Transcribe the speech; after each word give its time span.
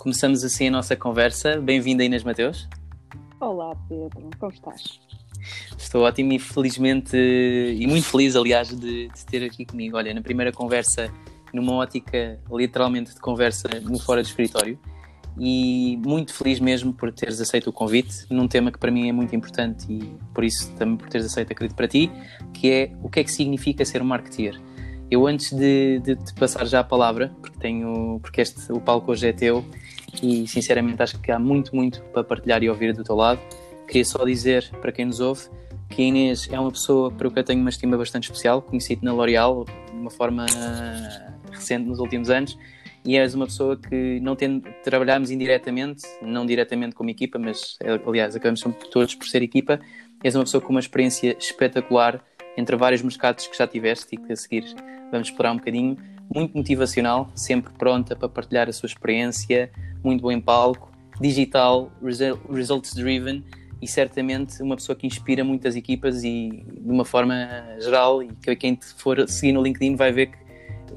começamos 0.00 0.42
assim 0.42 0.68
a 0.68 0.70
nossa 0.70 0.96
conversa. 0.96 1.60
Bem-vinda, 1.60 2.02
Inês 2.02 2.24
Mateus. 2.24 2.66
Olá, 3.38 3.76
Pedro, 3.86 4.30
como 4.38 4.50
estás? 4.50 4.98
Estou 5.76 6.04
ótimo 6.04 6.32
e 6.32 6.38
felizmente, 6.38 7.14
e 7.14 7.86
muito 7.86 8.06
feliz, 8.06 8.34
aliás, 8.34 8.68
de, 8.68 9.08
de 9.08 9.26
ter 9.26 9.44
aqui 9.44 9.66
comigo. 9.66 9.98
Olha, 9.98 10.14
na 10.14 10.22
primeira 10.22 10.50
conversa, 10.52 11.12
numa 11.52 11.74
ótica 11.74 12.40
literalmente 12.50 13.14
de 13.14 13.20
conversa 13.20 13.68
no 13.82 13.98
fora 13.98 14.22
do 14.22 14.26
escritório, 14.26 14.78
e 15.38 15.98
muito 16.02 16.32
feliz 16.32 16.58
mesmo 16.60 16.94
por 16.94 17.12
teres 17.12 17.38
aceito 17.38 17.68
o 17.68 17.72
convite 17.72 18.24
num 18.30 18.48
tema 18.48 18.72
que 18.72 18.78
para 18.78 18.90
mim 18.90 19.08
é 19.08 19.12
muito 19.12 19.36
importante 19.36 19.86
e 19.88 20.12
por 20.34 20.44
isso 20.44 20.72
também 20.76 20.96
por 20.96 21.08
teres 21.08 21.26
aceito, 21.26 21.52
acredito 21.52 21.76
para 21.76 21.86
ti, 21.86 22.10
que 22.54 22.70
é 22.70 22.92
o 23.02 23.10
que 23.10 23.20
é 23.20 23.24
que 23.24 23.30
significa 23.30 23.84
ser 23.84 24.00
um 24.00 24.06
marketeer. 24.06 24.58
Eu 25.10 25.26
antes 25.26 25.52
de, 25.52 25.98
de 26.00 26.16
te 26.16 26.32
passar 26.34 26.64
já 26.64 26.80
a 26.80 26.84
palavra, 26.84 27.34
porque 27.40 27.58
tenho, 27.58 28.18
porque 28.22 28.40
este, 28.40 28.72
o 28.72 28.80
palco 28.80 29.12
hoje 29.12 29.28
é 29.28 29.32
teu 29.32 29.64
e 30.22 30.46
sinceramente 30.46 31.02
acho 31.02 31.18
que 31.20 31.30
há 31.30 31.38
muito, 31.38 31.74
muito 31.74 32.02
para 32.12 32.24
partilhar 32.24 32.62
e 32.62 32.68
ouvir 32.68 32.92
do 32.92 33.02
teu 33.02 33.14
lado. 33.14 33.40
Queria 33.86 34.04
só 34.04 34.24
dizer 34.24 34.70
para 34.80 34.92
quem 34.92 35.06
nos 35.06 35.20
ouve 35.20 35.48
que 35.88 36.02
a 36.02 36.04
Inês 36.04 36.48
é 36.50 36.58
uma 36.58 36.70
pessoa 36.70 37.10
para 37.10 37.30
que 37.30 37.38
eu 37.38 37.44
tenho 37.44 37.60
uma 37.60 37.70
estima 37.70 37.96
bastante 37.96 38.24
especial, 38.24 38.62
conheci-te 38.62 39.04
na 39.04 39.12
L'Oréal 39.12 39.64
de 39.64 39.96
uma 39.96 40.10
forma 40.10 40.46
recente 41.50 41.84
nos 41.84 41.98
últimos 41.98 42.30
anos 42.30 42.56
e 43.04 43.16
és 43.16 43.34
uma 43.34 43.46
pessoa 43.46 43.76
que 43.76 44.20
não 44.20 44.36
tendo, 44.36 44.68
trabalhámos 44.84 45.30
indiretamente, 45.30 46.02
não 46.22 46.44
diretamente 46.44 46.94
como 46.94 47.10
equipa, 47.10 47.38
mas 47.38 47.78
aliás 48.06 48.36
acabamos 48.36 48.62
todos 48.90 49.14
por 49.14 49.26
ser 49.26 49.42
equipa, 49.42 49.80
és 50.22 50.34
uma 50.34 50.44
pessoa 50.44 50.60
com 50.60 50.70
uma 50.70 50.80
experiência 50.80 51.36
espetacular 51.38 52.22
entre 52.56 52.76
vários 52.76 53.00
mercados 53.02 53.46
que 53.46 53.56
já 53.56 53.66
tiveste 53.66 54.14
e 54.14 54.18
que 54.18 54.32
a 54.32 54.36
seguir 54.36 54.64
vamos 55.10 55.28
explorar 55.28 55.52
um 55.52 55.56
bocadinho. 55.56 55.96
Muito 56.32 56.56
motivacional, 56.56 57.32
sempre 57.34 57.72
pronta 57.72 58.14
para 58.14 58.28
partilhar 58.28 58.68
a 58.68 58.72
sua 58.72 58.86
experiência, 58.86 59.72
muito 60.02 60.22
bom 60.22 60.32
em 60.32 60.40
palco, 60.40 60.90
digital, 61.20 61.90
results 62.50 62.94
driven 62.94 63.44
e 63.80 63.86
certamente 63.88 64.62
uma 64.62 64.76
pessoa 64.76 64.96
que 64.96 65.06
inspira 65.06 65.42
muitas 65.42 65.74
equipas 65.74 66.22
e 66.22 66.64
de 66.66 66.90
uma 66.90 67.04
forma 67.04 67.34
geral 67.78 68.22
e 68.22 68.28
que 68.28 68.54
quem 68.56 68.78
for 68.96 69.26
seguir 69.28 69.52
no 69.52 69.62
LinkedIn 69.62 69.96
vai 69.96 70.12
ver 70.12 70.26
que 70.26 70.38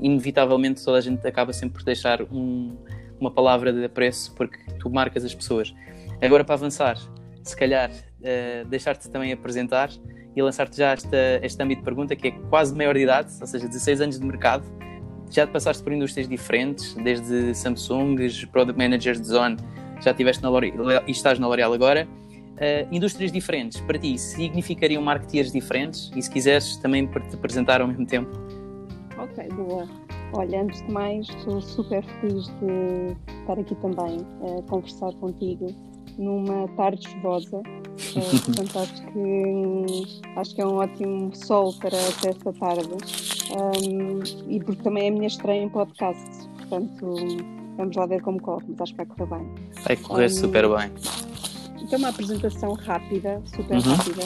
inevitavelmente 0.01 0.83
toda 0.83 0.97
a 0.97 1.01
gente 1.01 1.25
acaba 1.25 1.53
sempre 1.53 1.75
por 1.77 1.83
deixar 1.83 2.21
um, 2.23 2.75
uma 3.19 3.31
palavra 3.31 3.71
de 3.71 3.85
apreço 3.85 4.33
porque 4.35 4.57
tu 4.79 4.89
marcas 4.89 5.23
as 5.23 5.33
pessoas. 5.33 5.73
Agora 6.21 6.43
para 6.43 6.55
avançar, 6.55 6.97
se 7.41 7.55
calhar 7.55 7.89
uh, 7.89 8.67
deixar-te 8.67 9.09
também 9.09 9.31
apresentar 9.31 9.89
e 10.35 10.41
lançar-te 10.41 10.77
já 10.77 10.91
esta, 10.91 11.17
este 11.41 11.61
âmbito 11.61 11.81
de 11.81 11.85
pergunta 11.85 12.15
que 12.15 12.29
é 12.29 12.31
quase 12.49 12.75
maior 12.75 12.95
de 12.95 13.01
idade, 13.01 13.31
ou 13.39 13.47
seja, 13.47 13.67
16 13.67 14.01
anos 14.01 14.19
de 14.19 14.25
mercado. 14.25 14.65
Já 15.29 15.47
te 15.47 15.51
passaste 15.51 15.83
por 15.83 15.91
indústrias 15.91 16.27
diferentes, 16.27 16.93
desde 16.95 17.55
Samsung, 17.55 18.15
Product 18.51 18.77
Managers 18.77 19.19
de 19.19 19.27
Zone, 19.27 19.57
já 20.01 20.11
estiveste 20.11 20.43
na 20.43 20.49
e 21.07 21.11
estás 21.11 21.39
na 21.39 21.47
L'Oréal 21.47 21.73
agora. 21.73 22.07
Uh, 22.53 22.87
indústrias 22.91 23.31
diferentes, 23.31 23.81
para 23.81 23.97
ti, 23.97 24.17
significariam 24.17 25.01
marketeers 25.01 25.51
diferentes? 25.51 26.11
E 26.15 26.21
se 26.21 26.29
quiseres 26.29 26.77
também 26.77 27.07
te 27.07 27.35
apresentar 27.35 27.81
ao 27.81 27.87
mesmo 27.87 28.05
tempo? 28.05 28.29
Ok, 29.17 29.47
boa. 29.49 29.87
Olha, 30.33 30.61
antes 30.61 30.81
de 30.81 30.91
mais, 30.91 31.27
estou 31.29 31.61
super 31.61 32.03
feliz 32.03 32.47
de 32.59 33.15
estar 33.39 33.59
aqui 33.59 33.75
também 33.75 34.19
a 34.41 34.61
conversar 34.69 35.13
contigo 35.15 35.67
numa 36.17 36.67
tarde 36.69 37.07
chuvosa. 37.07 37.57
Uh, 37.57 38.41
portanto, 38.45 38.79
acho 38.79 39.05
que, 39.07 40.21
acho 40.35 40.55
que 40.55 40.61
é 40.61 40.65
um 40.65 40.75
ótimo 40.75 41.35
sol 41.35 41.73
para, 41.73 41.97
para 42.19 42.29
esta 42.29 42.53
tarde. 42.53 42.89
Um, 43.51 44.51
e 44.51 44.59
porque 44.59 44.81
também 44.81 45.05
é 45.05 45.07
a 45.09 45.11
minha 45.11 45.27
estreia 45.27 45.63
em 45.63 45.69
podcast. 45.69 46.47
Portanto, 46.57 47.15
vamos 47.77 47.95
lá 47.95 48.05
ver 48.05 48.21
como 48.21 48.41
corre, 48.41 48.65
mas 48.69 48.81
acho 48.81 48.93
que 48.93 48.97
vai 48.97 49.05
correr 49.05 49.37
bem. 49.37 49.55
Vai 49.85 49.97
correr 49.97 50.25
um, 50.25 50.29
super 50.29 50.67
bem. 50.69 50.91
Então, 51.81 51.99
uma 51.99 52.09
apresentação 52.09 52.73
rápida, 52.73 53.41
super 53.45 53.77
uhum. 53.77 53.93
rápida. 53.93 54.23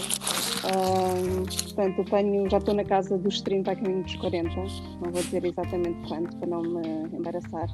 Um, 0.67 1.43
portanto, 1.43 1.99
eu 1.99 2.05
tenho, 2.05 2.49
já 2.49 2.57
estou 2.57 2.73
na 2.73 2.83
casa 2.83 3.17
dos 3.17 3.41
30 3.41 3.71
a 3.71 3.75
caminho 3.75 4.03
dos 4.03 4.15
40, 4.15 4.49
não 4.55 5.11
vou 5.11 5.21
dizer 5.21 5.45
exatamente 5.45 6.07
quanto 6.07 6.35
para 6.37 6.47
não 6.47 6.61
me 6.61 7.15
embaraçar. 7.15 7.69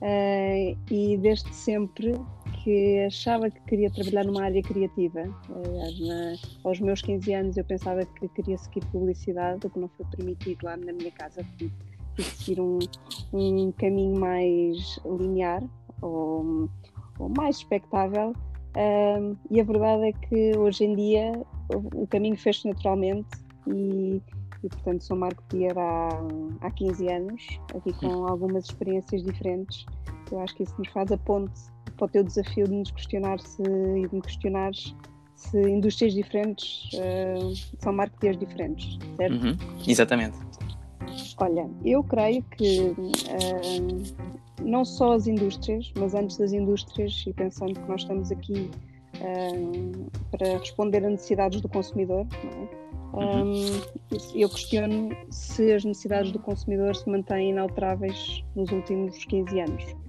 Uh, 0.00 0.76
e 0.90 1.16
desde 1.18 1.54
sempre 1.54 2.14
que 2.62 3.04
achava 3.04 3.50
que 3.50 3.60
queria 3.62 3.90
trabalhar 3.90 4.24
numa 4.24 4.44
área 4.44 4.62
criativa. 4.62 5.22
Na, 5.22 6.34
aos 6.64 6.80
meus 6.80 7.02
15 7.02 7.34
anos 7.34 7.56
eu 7.56 7.64
pensava 7.64 8.04
que 8.04 8.28
queria 8.28 8.56
seguir 8.56 8.84
publicidade, 8.86 9.66
o 9.66 9.70
que 9.70 9.78
não 9.78 9.88
foi 9.88 10.06
permitido 10.16 10.62
lá 10.62 10.76
na 10.76 10.92
minha 10.92 11.10
casa. 11.10 11.44
Tive 11.58 11.72
que 12.14 12.22
seguir 12.22 12.60
um, 12.60 12.78
um 13.32 13.72
caminho 13.72 14.18
mais 14.18 15.00
linear 15.04 15.62
ou, 16.00 16.68
ou 17.18 17.28
mais 17.36 17.56
expectável. 17.56 18.32
Um, 18.76 19.36
e 19.50 19.60
a 19.60 19.64
verdade 19.64 20.08
é 20.08 20.12
que 20.12 20.56
hoje 20.56 20.84
em 20.84 20.94
dia 20.94 21.32
o, 21.74 22.02
o 22.02 22.06
caminho 22.06 22.36
fez-se 22.36 22.66
naturalmente 22.66 23.28
e, 23.66 24.22
e, 24.62 24.68
portanto 24.68 25.04
sou 25.04 25.16
marketeer 25.16 25.76
há, 25.76 26.08
há 26.62 26.70
15 26.70 27.12
anos, 27.12 27.46
aqui 27.74 27.92
com 27.94 28.26
algumas 28.26 28.64
experiências 28.64 29.22
diferentes. 29.22 29.84
Eu 30.30 30.40
acho 30.40 30.54
que 30.54 30.62
isso 30.62 30.74
nos 30.78 30.88
faz 30.88 31.12
a 31.12 31.18
ponte 31.18 31.71
para 31.92 32.06
o 32.06 32.08
teu 32.08 32.24
desafio 32.24 32.66
de 32.66 32.74
nos 32.74 32.90
questionar 32.90 33.38
se, 33.40 33.62
e 33.62 34.08
de 34.08 34.14
me 34.14 34.22
questionares 34.22 34.94
se 35.34 35.60
indústrias 35.60 36.14
diferentes 36.14 36.90
uh, 36.94 37.52
são 37.80 37.92
marketeers 37.92 38.38
diferentes, 38.38 38.98
certo? 39.16 39.44
Uhum, 39.44 39.56
exatamente. 39.86 40.38
Olha, 41.38 41.68
eu 41.84 42.02
creio 42.04 42.42
que 42.56 42.80
uh, 42.80 44.62
não 44.62 44.84
só 44.84 45.14
as 45.14 45.26
indústrias, 45.26 45.92
mas 45.98 46.14
antes 46.14 46.36
das 46.36 46.52
indústrias, 46.52 47.24
e 47.26 47.32
pensando 47.32 47.74
que 47.74 47.88
nós 47.88 48.02
estamos 48.02 48.30
aqui 48.30 48.70
uh, 49.16 50.10
para 50.30 50.58
responder 50.58 51.04
a 51.04 51.10
necessidades 51.10 51.60
do 51.60 51.68
consumidor, 51.68 52.26
um, 53.14 53.20
uhum. 53.20 53.80
eu 54.34 54.48
questiono 54.48 55.10
se 55.30 55.72
as 55.72 55.84
necessidades 55.84 56.32
do 56.32 56.38
consumidor 56.38 56.94
se 56.96 57.08
mantêm 57.10 57.50
inalteráveis 57.50 58.42
nos 58.54 58.70
últimos 58.70 59.24
15 59.24 59.60
anos. 59.60 60.01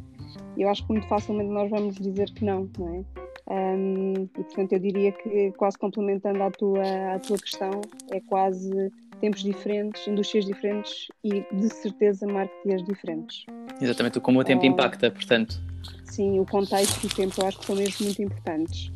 Eu 0.57 0.69
acho 0.69 0.85
que 0.85 0.91
muito 0.91 1.07
facilmente 1.07 1.49
nós 1.49 1.69
vamos 1.69 1.95
dizer 1.95 2.29
que 2.31 2.45
não, 2.45 2.69
não 2.77 2.95
é? 2.95 3.23
Um, 3.45 4.13
e 4.23 4.43
portanto 4.43 4.73
eu 4.73 4.79
diria 4.79 5.11
que 5.11 5.51
quase 5.53 5.77
complementando 5.77 6.41
a 6.41 6.49
tua, 6.49 7.15
a 7.15 7.19
tua 7.19 7.37
questão, 7.37 7.81
é 8.11 8.19
quase 8.21 8.91
tempos 9.19 9.43
diferentes, 9.43 10.07
indústrias 10.07 10.45
diferentes 10.45 11.07
e 11.23 11.45
de 11.51 11.69
certeza 11.69 12.25
marketeers 12.25 12.83
diferentes. 12.83 13.45
Exatamente, 13.81 14.19
como 14.19 14.39
o 14.39 14.43
tempo 14.43 14.63
uh, 14.63 14.65
impacta, 14.65 15.11
portanto. 15.11 15.61
Sim, 16.05 16.39
o 16.39 16.45
contexto 16.45 17.03
e 17.03 17.07
o 17.07 17.09
tempo 17.09 17.41
eu 17.41 17.47
acho 17.47 17.59
que 17.59 17.65
são 17.65 17.75
mesmo 17.75 18.05
muito 18.05 18.21
importantes. 18.21 18.91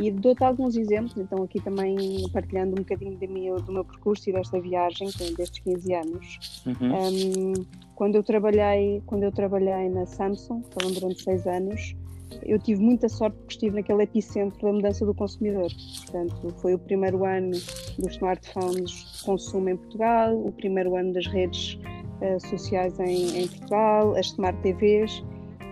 E 0.00 0.10
dou-te 0.10 0.44
alguns 0.44 0.76
exemplos, 0.76 1.16
então 1.16 1.42
aqui 1.42 1.60
também 1.60 1.96
partilhando 2.30 2.72
um 2.72 2.82
bocadinho 2.82 3.16
do 3.16 3.28
meu, 3.28 3.56
do 3.56 3.72
meu 3.72 3.84
percurso 3.84 4.28
e 4.28 4.32
desta 4.32 4.60
viagem, 4.60 5.08
destes 5.36 5.60
15 5.60 5.94
anos. 5.94 6.62
Uhum. 6.66 6.94
Um, 6.94 7.52
quando 7.94 8.16
eu 8.16 8.22
trabalhei, 8.22 9.02
quando 9.06 9.22
eu 9.22 9.32
trabalhei 9.32 9.88
na 9.88 10.04
Samsung, 10.04 10.62
foram 10.70 10.92
durante 10.92 11.22
seis 11.22 11.46
anos, 11.46 11.96
eu 12.44 12.58
tive 12.58 12.80
muita 12.80 13.08
sorte 13.08 13.36
porque 13.38 13.54
estive 13.54 13.76
naquele 13.76 14.02
epicentro 14.02 14.60
da 14.60 14.72
mudança 14.72 15.06
do 15.06 15.14
consumidor. 15.14 15.70
Portanto, 16.02 16.54
foi 16.60 16.74
o 16.74 16.78
primeiro 16.78 17.24
ano 17.24 17.52
dos 17.98 18.12
smartphones 18.12 18.90
de 18.90 19.24
consumo 19.24 19.70
em 19.70 19.76
Portugal, 19.76 20.36
o 20.36 20.52
primeiro 20.52 20.94
ano 20.96 21.14
das 21.14 21.26
redes 21.26 21.78
uh, 22.20 22.48
sociais 22.48 22.98
em, 23.00 23.42
em 23.42 23.48
Portugal, 23.48 24.14
as 24.14 24.26
smart 24.26 24.60
TVs 24.60 25.24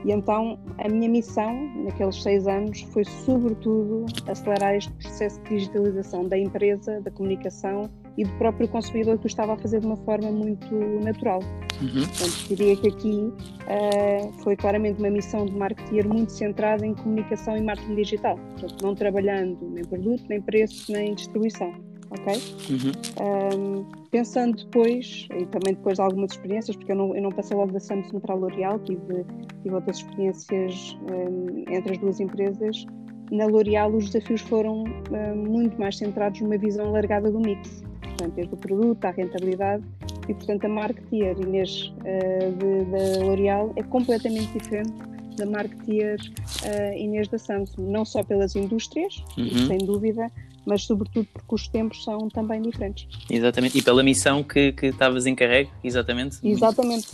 e 0.05 0.13
então 0.13 0.59
a 0.79 0.89
minha 0.89 1.09
missão 1.09 1.55
naqueles 1.85 2.23
seis 2.23 2.47
anos 2.47 2.83
foi, 2.93 3.05
sobretudo, 3.05 4.05
acelerar 4.27 4.75
este 4.75 4.93
processo 4.93 5.41
de 5.43 5.49
digitalização 5.51 6.29
da 6.29 6.37
empresa, 6.37 7.01
da 7.01 7.11
comunicação 7.11 7.91
e 8.17 8.25
do 8.25 8.33
próprio 8.39 8.69
consumidor 8.69 9.19
que 9.19 9.25
o 9.25 9.29
estava 9.29 9.55
a 9.55 9.57
fazer 9.57 9.81
de 9.81 9.87
uma 9.87 9.97
forma 9.97 10.31
muito 10.31 10.75
natural. 11.03 11.41
Uhum. 11.81 12.07
Portanto, 12.07 12.49
diria 12.49 12.77
que 12.77 12.89
aqui 12.89 13.33
uh, 13.33 14.33
foi 14.43 14.57
claramente 14.57 15.01
uma 15.01 15.11
missão 15.11 15.47
de 15.47 15.53
marketeer 15.53 16.07
muito 16.07 16.31
centrada 16.33 16.87
em 16.87 16.95
comunicação 16.95 17.57
e 17.57 17.63
marketing 17.63 17.95
digital, 17.95 18.37
portanto, 18.37 18.83
não 18.83 18.95
trabalhando 18.95 19.59
nem 19.71 19.85
produto, 19.85 20.25
nem 20.29 20.41
preço, 20.41 20.93
nem 20.93 21.15
distribuição 21.15 21.94
ok? 22.19 22.43
Uhum. 22.71 23.81
Um, 23.81 23.85
pensando 24.11 24.57
depois, 24.57 25.29
e 25.37 25.47
também 25.47 25.75
depois 25.75 25.97
de 25.97 26.03
algumas 26.03 26.33
experiências, 26.33 26.77
porque 26.77 26.93
eu 26.93 26.97
não, 26.97 27.15
eu 27.15 27.23
não 27.23 27.31
passei 27.31 27.57
logo 27.57 27.73
da 27.73 27.81
Samsung 27.81 28.21
para 28.21 28.35
a 28.35 28.37
L'Oréal, 28.37 28.79
tive, 28.81 29.25
tive 29.63 29.75
outras 29.75 29.99
experiências 29.99 30.97
um, 31.11 31.65
entre 31.69 31.93
as 31.93 31.99
duas 31.99 32.21
empresas. 32.21 32.87
Na 33.31 33.47
L'Oréal 33.47 33.95
os 33.95 34.11
desafios 34.11 34.41
foram 34.43 34.85
um, 34.85 35.37
muito 35.37 35.79
mais 35.79 35.97
centrados 35.97 36.41
numa 36.41 36.59
visão 36.59 36.93
largada 36.93 37.31
do 37.31 37.41
mix, 37.41 37.83
portanto, 38.01 38.35
desde 38.35 38.55
o 38.55 38.57
produto 38.57 39.05
à 39.05 39.11
rentabilidade, 39.11 39.83
e 40.29 40.35
portanto 40.35 40.65
a 40.65 40.69
marketeer 40.69 41.37
Inês 41.41 41.93
uh, 42.01 42.91
da 42.91 43.25
L'Oréal 43.25 43.73
é 43.77 43.83
completamente 43.83 44.53
diferente 44.59 45.14
da 45.37 45.47
marketeer 45.47 46.19
uh, 46.21 46.99
Inês 46.99 47.29
da 47.29 47.39
Samsung, 47.39 47.91
não 47.91 48.05
só 48.05 48.23
pelas 48.23 48.55
indústrias, 48.55 49.23
uhum. 49.37 49.67
sem 49.67 49.79
dúvida, 49.79 50.31
mas 50.67 50.85
sobretudo 50.85 51.29
porque 51.33 51.55
os 51.55 51.69
tempos 51.69 52.03
são 52.05 52.29
também 52.29 52.63
diferentes. 52.63 53.07
Exatamente, 53.29 53.79
e 53.79 53.83
pela 53.83 54.03
missão 54.03 54.43
que, 54.43 54.73
que 54.73 54.87
estavas 54.87 55.27
encarregue, 55.27 55.71
exatamente. 55.83 56.39
Exatamente. 56.43 57.09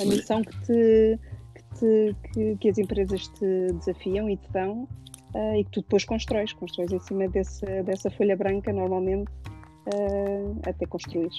A 0.00 0.04
missão 0.04 0.42
que 0.42 0.52
te, 0.60 1.18
que 1.54 1.78
te, 1.78 2.16
que, 2.32 2.56
que, 2.56 2.68
as 2.68 2.78
empresas 2.78 3.28
te 3.28 3.72
desafiam 3.72 4.28
e 4.28 4.36
te 4.36 4.50
dão 4.52 4.86
uh, 5.34 5.56
e 5.56 5.64
que 5.64 5.70
tu 5.70 5.80
depois 5.80 6.04
constróis, 6.04 6.52
constróis 6.52 6.92
em 6.92 7.00
cima 7.00 7.28
desse, 7.28 7.64
dessa 7.82 8.10
folha 8.10 8.36
branca, 8.36 8.72
normalmente, 8.72 9.30
uh, 9.86 10.60
até 10.64 10.86
construir. 10.86 11.30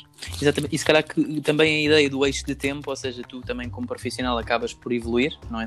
Exatamente, 0.41 0.75
e 0.75 0.77
se 0.77 0.85
calhar 0.85 1.03
que 1.03 1.41
também 1.41 1.77
a 1.77 1.85
ideia 1.85 2.09
do 2.09 2.25
eixo 2.25 2.45
de 2.45 2.55
tempo, 2.55 2.89
ou 2.89 2.95
seja, 2.95 3.21
tu 3.27 3.41
também 3.41 3.69
como 3.69 3.87
profissional 3.87 4.37
acabas 4.37 4.73
por 4.73 4.91
evoluir, 4.91 5.37
não 5.49 5.61
é? 5.61 5.65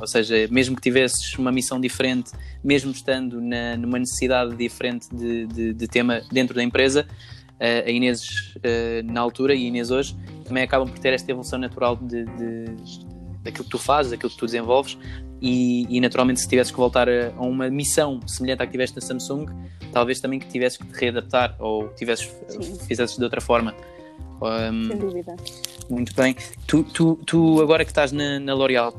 Ou 0.00 0.06
seja, 0.06 0.48
mesmo 0.50 0.76
que 0.76 0.82
tivesses 0.82 1.36
uma 1.38 1.50
missão 1.50 1.80
diferente, 1.80 2.32
mesmo 2.62 2.90
estando 2.90 3.40
na, 3.40 3.76
numa 3.76 3.98
necessidade 3.98 4.54
diferente 4.56 5.08
de, 5.14 5.46
de, 5.46 5.72
de 5.72 5.88
tema 5.88 6.22
dentro 6.30 6.54
da 6.54 6.62
empresa, 6.62 7.06
uh, 7.54 7.86
a 7.86 7.90
Inês 7.90 8.54
uh, 8.56 9.12
na 9.12 9.20
altura 9.20 9.54
e 9.54 9.64
a 9.64 9.68
Inês 9.68 9.90
hoje 9.90 10.16
também 10.44 10.62
acabam 10.62 10.88
por 10.88 10.98
ter 10.98 11.12
esta 11.12 11.30
evolução 11.30 11.58
natural 11.58 11.96
de, 11.96 12.24
de 12.24 13.09
daquilo 13.42 13.64
que 13.64 13.70
tu 13.70 13.78
fazes, 13.78 14.10
daquilo 14.12 14.30
que 14.30 14.38
tu 14.38 14.46
desenvolves 14.46 14.96
e, 15.40 15.86
e 15.88 16.00
naturalmente 16.00 16.40
se 16.40 16.48
tivesses 16.48 16.70
que 16.70 16.76
voltar 16.76 17.08
a, 17.08 17.28
a, 17.36 17.40
uma 17.40 17.70
missão 17.70 18.20
semelhante 18.26 18.62
à 18.62 18.66
que 18.66 18.72
tiveste 18.72 18.96
na 18.96 19.00
Samsung, 19.00 19.46
talvez 19.92 20.20
também 20.20 20.38
que 20.38 20.46
tivesses 20.46 20.78
que 20.78 20.86
te 20.86 21.00
readaptar 21.00 21.56
ou 21.58 21.88
tivesses, 21.90 22.30
fizesses 22.86 23.16
de 23.16 23.24
outra 23.24 23.40
forma. 23.40 23.74
Um, 24.42 24.88
Sem 24.88 24.98
dúvida. 24.98 25.36
Muito 25.88 26.14
bem. 26.14 26.36
Tu, 26.66 26.82
tu, 26.84 27.18
tu 27.26 27.60
agora 27.60 27.84
que 27.84 27.90
estás 27.90 28.12
na, 28.12 28.38
na 28.38 28.54
L'Oréal 28.54 28.94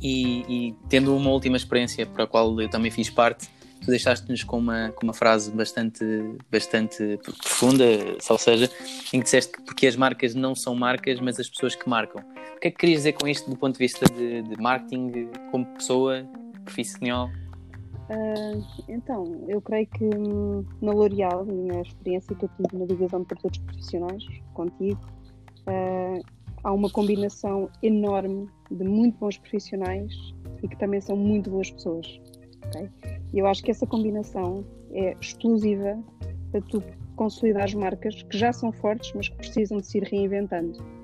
e, 0.00 0.44
e, 0.48 0.74
tendo 0.88 1.16
uma 1.16 1.30
última 1.30 1.56
experiência 1.56 2.06
para 2.06 2.24
a 2.24 2.26
qual 2.26 2.60
eu 2.60 2.68
também 2.68 2.90
fiz 2.90 3.10
parte, 3.10 3.48
tu 3.80 3.86
deixaste-nos 3.86 4.44
com 4.44 4.58
uma, 4.58 4.90
com 4.90 5.04
uma 5.04 5.14
frase 5.14 5.50
bastante, 5.50 6.04
bastante 6.50 7.18
profunda, 7.42 7.84
ou 8.28 8.38
seja, 8.38 8.70
em 9.12 9.18
que 9.18 9.24
disseste 9.24 9.52
que 9.52 9.62
porque 9.62 9.86
as 9.86 9.96
marcas 9.96 10.34
não 10.34 10.54
são 10.54 10.74
marcas, 10.74 11.18
mas 11.20 11.40
as 11.40 11.48
pessoas 11.48 11.74
que 11.74 11.88
marcam. 11.88 12.22
Que 12.60 12.68
é 12.68 12.70
que 12.70 12.76
querias 12.76 12.98
dizer 12.98 13.14
com 13.14 13.26
isto 13.26 13.48
do 13.48 13.56
ponto 13.56 13.72
de 13.72 13.78
vista 13.78 14.04
de, 14.12 14.42
de 14.42 14.60
marketing, 14.60 15.30
como 15.50 15.64
pessoa 15.64 16.26
profissional? 16.64 17.30
Uh, 18.10 18.62
então, 18.86 19.44
eu 19.48 19.62
creio 19.62 19.86
que 19.86 20.04
hum, 20.04 20.64
na 20.82 20.92
L'Oréal 20.92 21.46
na 21.46 21.80
experiência 21.80 22.34
que 22.34 22.44
eu 22.44 22.50
tive 22.56 22.78
na 22.78 22.84
divisão 22.84 23.20
de 23.20 23.26
produtos 23.26 23.60
profissionais, 23.60 24.24
contigo, 24.52 25.00
uh, 25.60 26.22
há 26.62 26.72
uma 26.72 26.90
combinação 26.90 27.70
enorme 27.82 28.46
de 28.70 28.84
muito 28.84 29.18
bons 29.18 29.38
profissionais 29.38 30.12
e 30.62 30.68
que 30.68 30.76
também 30.76 31.00
são 31.00 31.16
muito 31.16 31.48
boas 31.48 31.70
pessoas. 31.70 32.20
Okay? 32.66 32.90
Eu 33.32 33.46
acho 33.46 33.62
que 33.62 33.70
essa 33.70 33.86
combinação 33.86 34.66
é 34.92 35.16
exclusiva 35.18 35.98
para 36.50 36.60
tu 36.62 36.82
consolidar 37.16 37.64
as 37.64 37.74
marcas 37.74 38.22
que 38.22 38.36
já 38.36 38.52
são 38.52 38.70
fortes, 38.70 39.12
mas 39.14 39.28
que 39.28 39.36
precisam 39.36 39.78
de 39.78 39.86
se 39.86 39.98
ir 39.98 40.04
reinventando. 40.04 40.99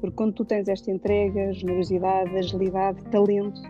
Porque 0.00 0.16
quando 0.16 0.34
tu 0.34 0.44
tens 0.44 0.68
esta 0.68 0.90
entrega, 0.90 1.52
generosidade, 1.52 2.36
agilidade, 2.36 3.02
talento 3.10 3.60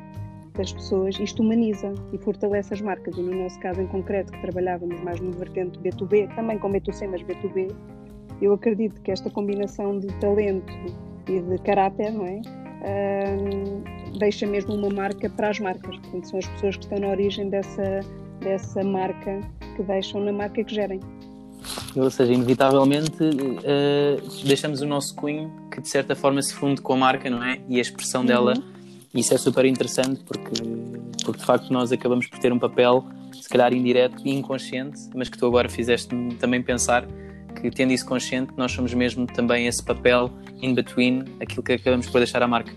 das 0.54 0.72
pessoas, 0.72 1.18
isto 1.18 1.42
humaniza 1.42 1.92
e 2.12 2.18
fortalece 2.18 2.74
as 2.74 2.80
marcas. 2.80 3.16
E 3.16 3.22
no 3.22 3.34
nosso 3.42 3.58
caso 3.60 3.80
em 3.80 3.86
concreto, 3.86 4.32
que 4.32 4.40
trabalhávamos 4.40 5.00
mais 5.02 5.20
no 5.20 5.32
vertente 5.32 5.78
B2B, 5.78 6.34
também 6.34 6.58
com 6.58 6.70
B2C, 6.70 7.08
mas 7.08 7.22
B2B, 7.22 7.74
eu 8.40 8.52
acredito 8.52 9.00
que 9.02 9.10
esta 9.10 9.30
combinação 9.30 9.98
de 9.98 10.06
talento 10.18 10.72
e 11.28 11.40
de 11.40 11.58
caráter, 11.58 12.12
não 12.12 12.26
é? 12.26 12.40
Uh, 12.80 14.18
deixa 14.18 14.46
mesmo 14.46 14.74
uma 14.74 14.88
marca 14.88 15.28
para 15.28 15.50
as 15.50 15.60
marcas. 15.60 15.96
Portanto, 15.98 16.28
são 16.28 16.38
as 16.38 16.46
pessoas 16.46 16.76
que 16.76 16.84
estão 16.84 16.98
na 16.98 17.08
origem 17.08 17.50
dessa, 17.50 18.00
dessa 18.40 18.82
marca 18.82 19.40
que 19.76 19.82
deixam 19.82 20.20
na 20.22 20.32
marca 20.32 20.64
que 20.64 20.74
gerem. 20.74 21.00
Ou 21.96 22.10
seja, 22.10 22.32
inevitavelmente 22.32 23.22
uh, 23.22 24.44
deixamos 24.44 24.80
o 24.80 24.86
nosso 24.86 25.14
cunho 25.14 25.50
que 25.72 25.80
de 25.80 25.88
certa 25.88 26.14
forma 26.14 26.40
se 26.40 26.54
funde 26.54 26.80
com 26.80 26.92
a 26.92 26.96
marca, 26.96 27.28
não 27.28 27.42
é? 27.42 27.60
E 27.68 27.78
a 27.78 27.80
expressão 27.80 28.20
uhum. 28.20 28.26
dela, 28.26 28.54
isso 29.12 29.34
é 29.34 29.38
super 29.38 29.64
interessante 29.64 30.22
porque, 30.24 30.62
porque 31.24 31.40
de 31.40 31.44
facto 31.44 31.72
nós 31.72 31.90
acabamos 31.90 32.26
por 32.28 32.38
ter 32.38 32.52
um 32.52 32.58
papel, 32.58 33.04
se 33.32 33.48
calhar 33.48 33.72
indireto 33.72 34.22
e 34.24 34.30
inconsciente, 34.30 35.00
mas 35.14 35.28
que 35.28 35.36
tu 35.36 35.46
agora 35.46 35.68
fizeste-me 35.68 36.34
também 36.34 36.62
pensar 36.62 37.06
que 37.60 37.70
tendo 37.70 37.92
isso 37.92 38.06
consciente, 38.06 38.52
nós 38.56 38.70
somos 38.70 38.94
mesmo 38.94 39.26
também 39.26 39.66
esse 39.66 39.82
papel 39.82 40.30
in 40.62 40.74
between, 40.74 41.24
aquilo 41.40 41.62
que 41.62 41.72
acabamos 41.72 42.08
por 42.08 42.18
deixar 42.18 42.42
à 42.42 42.46
marca. 42.46 42.72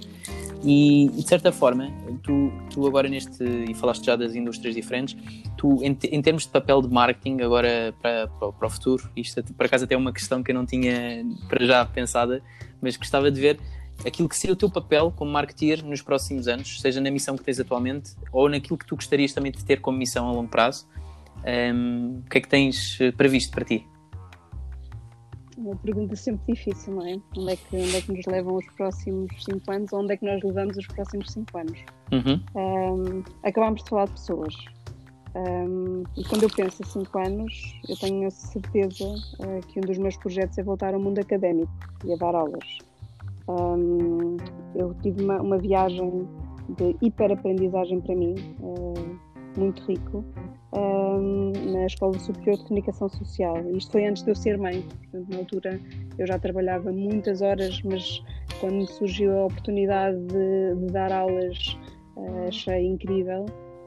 E, 0.63 1.09
de 1.13 1.27
certa 1.27 1.51
forma, 1.51 1.91
tu, 2.23 2.51
tu 2.69 2.87
agora 2.87 3.09
neste, 3.09 3.43
e 3.43 3.73
falaste 3.73 4.05
já 4.05 4.15
das 4.15 4.33
indústrias 4.33 4.73
diferentes, 4.73 5.15
tu 5.57 5.83
em, 5.83 5.97
em 6.09 6.21
termos 6.21 6.43
de 6.43 6.49
papel 6.49 6.81
de 6.81 6.87
marketing 6.87 7.41
agora 7.41 7.93
para, 8.01 8.27
para, 8.27 8.51
para, 8.53 8.67
o 8.67 8.69
futuro, 8.69 9.09
isto 9.15 9.43
por 9.53 9.65
acaso 9.65 9.83
até 9.83 9.93
é 9.93 9.97
uma 9.97 10.13
questão 10.13 10.41
que 10.41 10.51
eu 10.51 10.55
não 10.55 10.65
tinha 10.65 11.25
para 11.49 11.65
já 11.65 11.83
pensada, 11.85 12.41
mas 12.81 12.95
gostava 12.95 13.29
de 13.29 13.41
ver 13.41 13.59
aquilo 14.05 14.29
que 14.29 14.37
seria 14.37 14.53
o 14.53 14.57
teu 14.57 14.69
papel 14.69 15.11
como 15.15 15.31
marketeer 15.31 15.83
nos 15.83 16.01
próximos 16.01 16.47
anos, 16.47 16.79
seja 16.79 17.01
na 17.01 17.11
missão 17.11 17.37
que 17.37 17.43
tens 17.43 17.59
atualmente 17.59 18.11
ou 18.31 18.47
naquilo 18.47 18.77
que 18.77 18.85
tu 18.85 18.95
gostarias 18.95 19.33
também 19.33 19.51
de 19.51 19.63
ter 19.65 19.81
como 19.81 19.97
missão 19.97 20.27
a 20.27 20.31
longo 20.31 20.49
prazo. 20.49 20.87
Um, 21.45 22.21
o 22.25 22.29
que 22.29 22.37
é 22.37 22.41
que 22.41 22.47
tens 22.47 22.97
eh, 23.01 23.11
previsto 23.11 23.51
para 23.51 23.65
ti? 23.65 23.85
Uma 25.63 25.75
pergunta 25.77 26.15
sempre 26.15 26.53
difícil, 26.53 26.95
não 26.95 27.07
é? 27.07 27.17
Onde 27.37 27.53
é 27.53 27.55
que, 27.55 27.75
onde 27.75 27.95
é 27.95 28.01
que 28.01 28.11
nos 28.11 28.25
levam 28.25 28.55
os 28.55 28.65
próximos 28.75 29.31
5 29.43 29.71
anos? 29.71 29.93
Onde 29.93 30.13
é 30.13 30.17
que 30.17 30.25
nós 30.25 30.43
levamos 30.43 30.77
os 30.77 30.87
próximos 30.87 31.31
5 31.31 31.57
anos? 31.57 31.79
Uhum. 32.11 32.41
Um, 32.55 33.23
acabámos 33.43 33.83
de 33.83 33.89
falar 33.89 34.05
de 34.05 34.11
pessoas. 34.11 34.55
Um, 35.35 36.03
e 36.15 36.23
quando 36.25 36.43
eu 36.43 36.49
penso 36.49 36.83
a 36.83 36.85
5 36.85 37.17
anos, 37.17 37.81
eu 37.89 37.97
tenho 37.97 38.27
a 38.27 38.31
certeza 38.31 39.05
uh, 39.05 39.67
que 39.67 39.79
um 39.79 39.81
dos 39.81 39.97
meus 39.97 40.17
projetos 40.17 40.57
é 40.57 40.63
voltar 40.63 40.93
ao 40.93 40.99
mundo 40.99 41.19
académico 41.19 41.71
e 42.05 42.13
a 42.13 42.17
dar 42.17 42.35
aulas. 42.35 42.77
Um, 43.47 44.37
eu 44.75 44.93
tive 45.01 45.23
uma, 45.23 45.41
uma, 45.41 45.57
viagem 45.57 46.27
de 46.77 46.95
hiperaprendizagem 47.01 47.99
para 48.01 48.15
mim, 48.15 48.35
uh, 48.59 49.19
muito 49.57 49.83
rico, 49.83 50.23
na 51.19 51.85
Escola 51.85 52.17
Superior 52.19 52.57
de 52.57 52.63
Comunicação 52.63 53.09
Social. 53.09 53.57
Isto 53.75 53.91
foi 53.91 54.05
antes 54.05 54.23
de 54.23 54.31
eu 54.31 54.35
ser 54.35 54.57
mãe, 54.57 54.81
portanto, 54.81 55.29
na 55.29 55.37
altura 55.37 55.79
eu 56.17 56.27
já 56.27 56.39
trabalhava 56.39 56.91
muitas 56.91 57.41
horas, 57.41 57.81
mas 57.83 58.23
quando 58.59 58.75
me 58.75 58.87
surgiu 58.87 59.37
a 59.37 59.45
oportunidade 59.45 60.17
de, 60.17 60.75
de 60.75 60.93
dar 60.93 61.11
aulas, 61.11 61.77
uh, 62.15 62.47
achei 62.47 62.85
incrível 62.85 63.45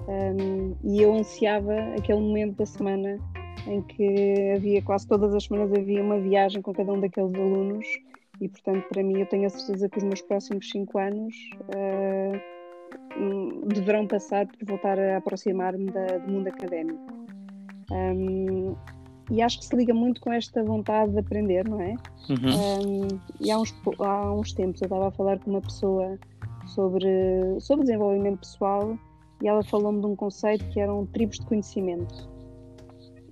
um, 0.09 0.77
e 0.85 1.03
eu 1.03 1.15
ansiava 1.15 1.75
aquele 1.99 2.21
momento 2.21 2.57
da 2.57 2.67
semana 2.67 3.19
em 3.67 3.83
que 3.83 4.53
havia 4.55 4.81
quase 4.83 5.07
todas 5.09 5.35
as 5.35 5.45
semanas 5.45 5.73
havia 5.73 6.01
uma 6.03 6.21
viagem 6.21 6.63
com 6.63 6.73
cada 6.73 6.93
um 6.93 7.01
daqueles 7.01 7.35
alunos 7.35 7.87
e 8.41 8.49
portanto 8.49 8.87
para 8.89 9.03
mim 9.03 9.19
eu 9.19 9.27
tenho 9.27 9.47
a 9.47 9.51
certeza 9.51 9.89
que 9.89 9.99
os 9.99 10.05
meus 10.05 10.21
próximos 10.23 10.71
cinco 10.71 10.99
anos 10.99 11.35
uh, 11.75 12.39
deverão 13.67 14.07
passar 14.07 14.47
por 14.47 14.65
voltar 14.65 14.99
a 14.99 15.17
aproximar-me 15.17 15.87
do 15.87 16.31
mundo 16.31 16.49
académico. 16.49 17.16
Um, 17.91 18.75
e 19.31 19.43
acho 19.43 19.59
que 19.59 19.67
se 19.67 19.75
liga 19.75 19.93
muito 19.93 20.21
com 20.21 20.33
esta 20.33 20.63
vontade 20.63 21.13
de 21.13 21.19
aprender, 21.19 21.69
não 21.69 21.81
é? 21.81 21.95
Uhum. 22.29 23.05
Um, 23.05 23.09
e 23.41 23.51
há 23.51 23.59
uns, 23.59 23.75
há 23.99 24.33
uns 24.33 24.53
tempos 24.53 24.81
eu 24.81 24.87
estava 24.87 25.09
a 25.09 25.11
falar 25.11 25.39
com 25.41 25.51
uma 25.51 25.61
pessoa 25.61 26.19
sobre, 26.67 27.09
sobre 27.61 27.85
desenvolvimento 27.85 28.39
pessoal 28.41 28.97
e 29.43 29.49
ela 29.49 29.63
falou-me 29.65 30.01
de 30.01 30.07
um 30.07 30.17
conceito 30.17 30.65
que 30.69 30.81
eram 30.81 31.07
tribos 31.07 31.39
de 31.39 31.47
conhecimento. 31.47 32.37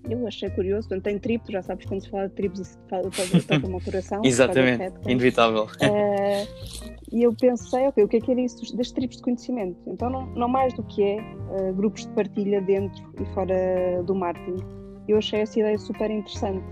Eu 0.09 0.27
achei 0.27 0.51
curioso, 0.51 0.89
portanto, 0.89 1.05
tem 1.05 1.19
tribos, 1.19 1.49
já 1.51 1.63
sabes 1.63 1.87
quando 1.87 2.03
se 2.03 2.11
fala 2.11 2.29
de 2.29 2.35
tribos, 2.35 2.67
se 2.67 2.79
fala, 2.91 3.05
toca 3.05 3.67
o 3.67 3.81
coração. 3.81 4.21
Exatamente, 4.23 4.93
inevitável. 5.07 5.65
Uh, 5.65 6.94
e 7.13 7.23
eu 7.23 7.35
pensei, 7.35 7.87
ok, 7.89 8.05
o 8.05 8.09
que 8.09 8.17
é 8.17 8.21
que 8.21 8.31
era 8.31 8.41
isso 8.41 8.77
das 8.77 8.91
tribos 8.91 9.17
de 9.17 9.23
conhecimento? 9.23 9.79
Então, 9.87 10.11
não, 10.11 10.27
não 10.35 10.49
mais 10.49 10.73
do 10.75 10.83
que 10.85 11.03
é 11.03 11.19
uh, 11.21 11.73
grupos 11.75 12.07
de 12.07 12.13
partilha 12.13 12.61
dentro 12.61 13.03
e 13.21 13.25
fora 13.35 14.03
do 14.05 14.15
marketing. 14.15 14.65
Eu 15.07 15.19
achei 15.19 15.41
essa 15.41 15.59
ideia 15.59 15.79
super 15.79 16.11
interessante. 16.11 16.65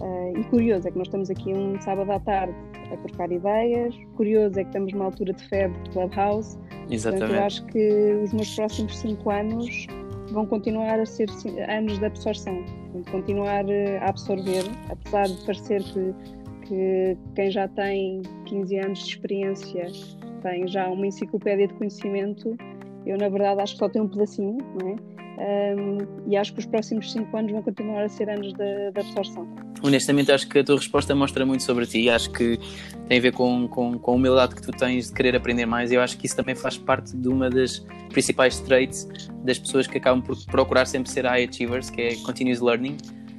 Uh, 0.00 0.38
e 0.38 0.44
curioso 0.44 0.86
é 0.86 0.90
que 0.90 0.98
nós 0.98 1.06
estamos 1.06 1.30
aqui 1.30 1.52
um 1.54 1.80
sábado 1.80 2.10
à 2.10 2.20
tarde 2.20 2.54
a 2.92 2.96
trocar 2.98 3.30
ideias. 3.30 3.94
Curioso 4.16 4.58
é 4.58 4.62
que 4.62 4.68
estamos 4.68 4.92
numa 4.92 5.06
altura 5.06 5.32
de 5.32 5.48
febre 5.48 5.80
de 5.84 5.90
Clubhouse. 5.90 6.58
Exatamente. 6.90 7.20
Portanto, 7.20 7.38
eu 7.38 7.44
acho 7.44 7.66
que 7.66 8.12
os 8.24 8.32
meus 8.32 8.54
próximos 8.54 8.98
cinco 8.98 9.30
anos 9.30 9.86
vão 10.32 10.46
continuar 10.46 11.00
a 11.00 11.06
ser 11.06 11.28
anos 11.68 11.98
de 11.98 12.04
absorção. 12.04 12.64
Continuar 13.10 13.68
eh, 13.68 13.98
a 13.98 14.08
absorver, 14.08 14.64
apesar 14.90 15.28
de 15.28 15.44
parecer 15.44 15.82
que 15.82 16.14
que 16.66 17.16
quem 17.34 17.50
já 17.50 17.68
tem 17.68 18.22
15 18.46 18.78
anos 18.78 18.98
de 19.00 19.08
experiência 19.10 19.86
tem 20.42 20.66
já 20.66 20.88
uma 20.88 21.06
enciclopédia 21.06 21.68
de 21.68 21.74
conhecimento. 21.74 22.56
Eu, 23.04 23.16
na 23.16 23.28
verdade, 23.28 23.60
acho 23.60 23.74
que 23.74 23.78
só 23.78 23.88
tenho 23.88 24.04
um 24.04 24.08
pedacinho, 24.08 24.58
não 24.80 24.90
é? 24.90 25.16
Um, 25.38 25.98
e 26.30 26.36
acho 26.36 26.54
que 26.54 26.60
os 26.60 26.66
próximos 26.66 27.12
5 27.12 27.36
anos 27.36 27.52
vão 27.52 27.62
continuar 27.62 28.02
a 28.02 28.08
ser 28.08 28.30
anos 28.30 28.54
de, 28.54 28.88
absorção. 28.98 29.46
Honestamente, 29.82 30.32
acho 30.32 30.48
que 30.48 30.58
a 30.58 30.64
tua 30.64 30.76
resposta 30.76 31.14
mostra 31.14 31.44
muito 31.44 31.62
sobre 31.62 31.84
ti. 31.84 32.08
Acho 32.08 32.30
que 32.30 32.58
tem 33.06 33.18
a 33.18 33.20
ver 33.20 33.32
com, 33.32 33.68
com, 33.68 33.98
com 33.98 34.10
a 34.12 34.14
humildade 34.14 34.54
que 34.54 34.62
tu 34.62 34.72
tens 34.72 35.08
de 35.08 35.12
querer 35.14 35.36
aprender 35.36 35.66
mais. 35.66 35.92
Eu 35.92 36.00
acho 36.00 36.16
que 36.16 36.26
isso 36.26 36.34
também 36.34 36.54
faz 36.54 36.78
parte 36.78 37.14
de 37.14 37.28
uma 37.28 37.50
das 37.50 37.80
principais 38.08 38.58
traits 38.60 39.06
das 39.44 39.58
pessoas 39.58 39.86
que 39.86 39.98
acabam 39.98 40.22
por 40.22 40.36
procurar 40.46 40.86
sempre 40.86 41.10
ser 41.10 41.26
high 41.26 41.46
achievers, 41.46 41.90
que 41.90 42.00
é 42.00 42.16
continuous 42.24 42.60
learning 42.60 42.96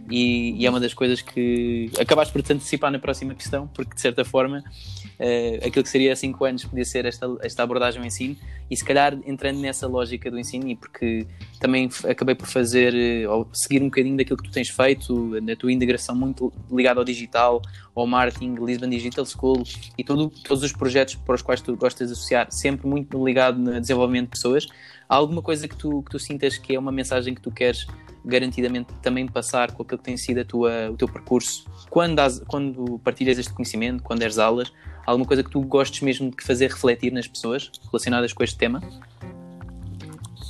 e, 0.10 0.62
e, 0.62 0.66
é 0.66 0.70
uma 0.70 0.80
das 0.80 0.94
coisas 0.94 1.22
que 1.22 1.92
acabaste 2.00 2.32
por 2.32 2.42
te 2.42 2.54
antecipar 2.54 2.92
na 2.92 3.00
próxima 3.00 3.36
questão, 3.36 3.68
porque 3.68 3.96
de 3.96 4.02
certa 4.02 4.24
forma 4.24 4.60
uh, 4.60 5.68
aquilo 5.68 5.84
que 5.84 5.90
seria 5.90 6.16
5 6.16 6.46
anos 6.46 6.66
podia 6.66 6.86
ser 6.86 7.06
esta, 7.06 7.28
esta 7.42 7.64
abordagem 7.64 8.00
ao 8.00 8.06
ensino, 8.06 8.36
e 8.70 8.76
se 8.76 8.84
calhar 8.84 9.18
entrando 9.26 9.60
nessa 9.60 9.88
lógica 9.88 10.32
do 10.32 10.40
ensino, 10.40 10.68
e 10.70 10.76
porque 10.76 11.26
também 11.60 11.90
acabei 12.08 12.36
por 12.36 12.48
fazer 12.48 13.28
uh, 13.28 13.32
ou 13.32 13.50
seguir 13.52 13.82
um 13.82 13.86
bocadinho 13.86 14.16
daquilo 14.16 14.38
que 14.38 14.44
tu 14.44 14.52
tens 14.52 14.70
feito, 14.70 15.40
na 15.42 15.56
tua 15.56 15.72
integração 15.72 16.16
muito 16.16 16.54
ligada 16.72 17.02
ao 17.02 17.06
digital, 17.06 17.62
ao 17.94 18.08
marketing, 18.08 18.56
Lisbon 18.64 18.90
Digital 18.90 19.26
School 19.26 19.64
e 19.98 20.04
todo, 20.04 20.30
todos 20.44 20.64
os 20.64 20.72
projetos 20.72 21.16
para 21.16 21.36
os 21.36 21.42
quais 21.42 21.62
tu 21.62 21.76
gostas 21.76 22.08
de 22.08 22.14
associar, 22.14 22.48
sempre 22.52 22.88
muito 22.88 23.24
ligado 23.26 23.60
no 23.60 23.80
desenvolvimento 23.80 24.26
de 24.26 24.32
pessoas. 24.32 24.68
Há 25.10 25.16
alguma 25.16 25.42
coisa 25.42 25.68
que 25.68 25.76
tu, 25.76 26.04
que 26.04 26.12
tu 26.12 26.20
sintas 26.20 26.58
que 26.58 26.76
é 26.76 26.80
uma 26.80 26.92
mensagem 26.92 27.34
que 27.34 27.42
tu 27.42 27.52
queres 27.52 27.88
garantidamente 28.28 28.94
também 29.02 29.26
passar 29.26 29.72
com 29.72 29.84
aquilo 29.84 29.98
que 29.98 30.04
tem 30.04 30.18
sido 30.18 30.42
a 30.42 30.46
tua, 30.46 30.92
o 30.92 30.98
teu 30.98 31.08
percurso 31.08 31.66
quando, 31.90 32.22
quando 32.48 33.00
partilhas 33.00 33.38
este 33.38 33.54
conhecimento, 33.54 34.04
quando 34.04 34.20
deres 34.20 34.38
aulas? 34.38 34.72
Alguma 35.06 35.26
coisa 35.26 35.44
que 35.44 35.50
tu 35.50 35.62
gostes 35.62 36.02
mesmo 36.02 36.30
de 36.30 36.44
fazer 36.44 36.70
refletir 36.70 37.12
nas 37.14 37.28
pessoas 37.28 37.72
relacionadas 37.86 38.34
com 38.34 38.44
este 38.44 38.58
tema? 38.58 38.82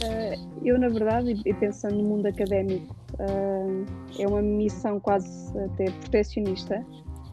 Uh, 0.02 0.60
eu, 0.64 0.80
na 0.80 0.90
verdade, 0.90 1.40
e 1.46 1.54
pensando 1.54 1.96
no 1.96 2.04
mundo 2.04 2.26
académico, 2.26 2.96
uh, 3.14 3.86
é 4.20 4.28
uma 4.28 4.42
missão 4.42 5.00
quase 5.00 5.58
até 5.60 5.86
protecionista. 5.92 6.84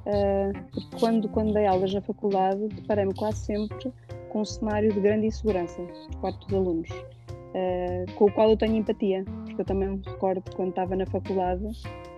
Uh, 0.06 0.98
quando, 0.98 1.28
quando 1.30 1.54
dei 1.54 1.66
aulas 1.66 1.94
na 1.94 2.02
faculdade, 2.02 2.68
deparei-me 2.68 3.14
quase 3.14 3.46
sempre 3.46 3.90
com 4.28 4.42
um 4.42 4.44
cenário 4.44 4.92
de 4.92 5.00
grande 5.00 5.26
insegurança 5.26 5.80
por 5.80 6.20
parte 6.20 6.46
dos 6.46 6.54
alunos 6.54 6.88
com 8.16 8.24
o 8.26 8.32
qual 8.32 8.50
eu 8.50 8.56
tenho 8.56 8.76
empatia, 8.76 9.24
porque 9.54 9.62
eu 9.62 9.66
também 9.66 9.88
me 9.88 10.02
recordo 10.04 10.42
quando 10.56 10.70
estava 10.70 10.96
na 10.96 11.06
faculdade 11.06 11.64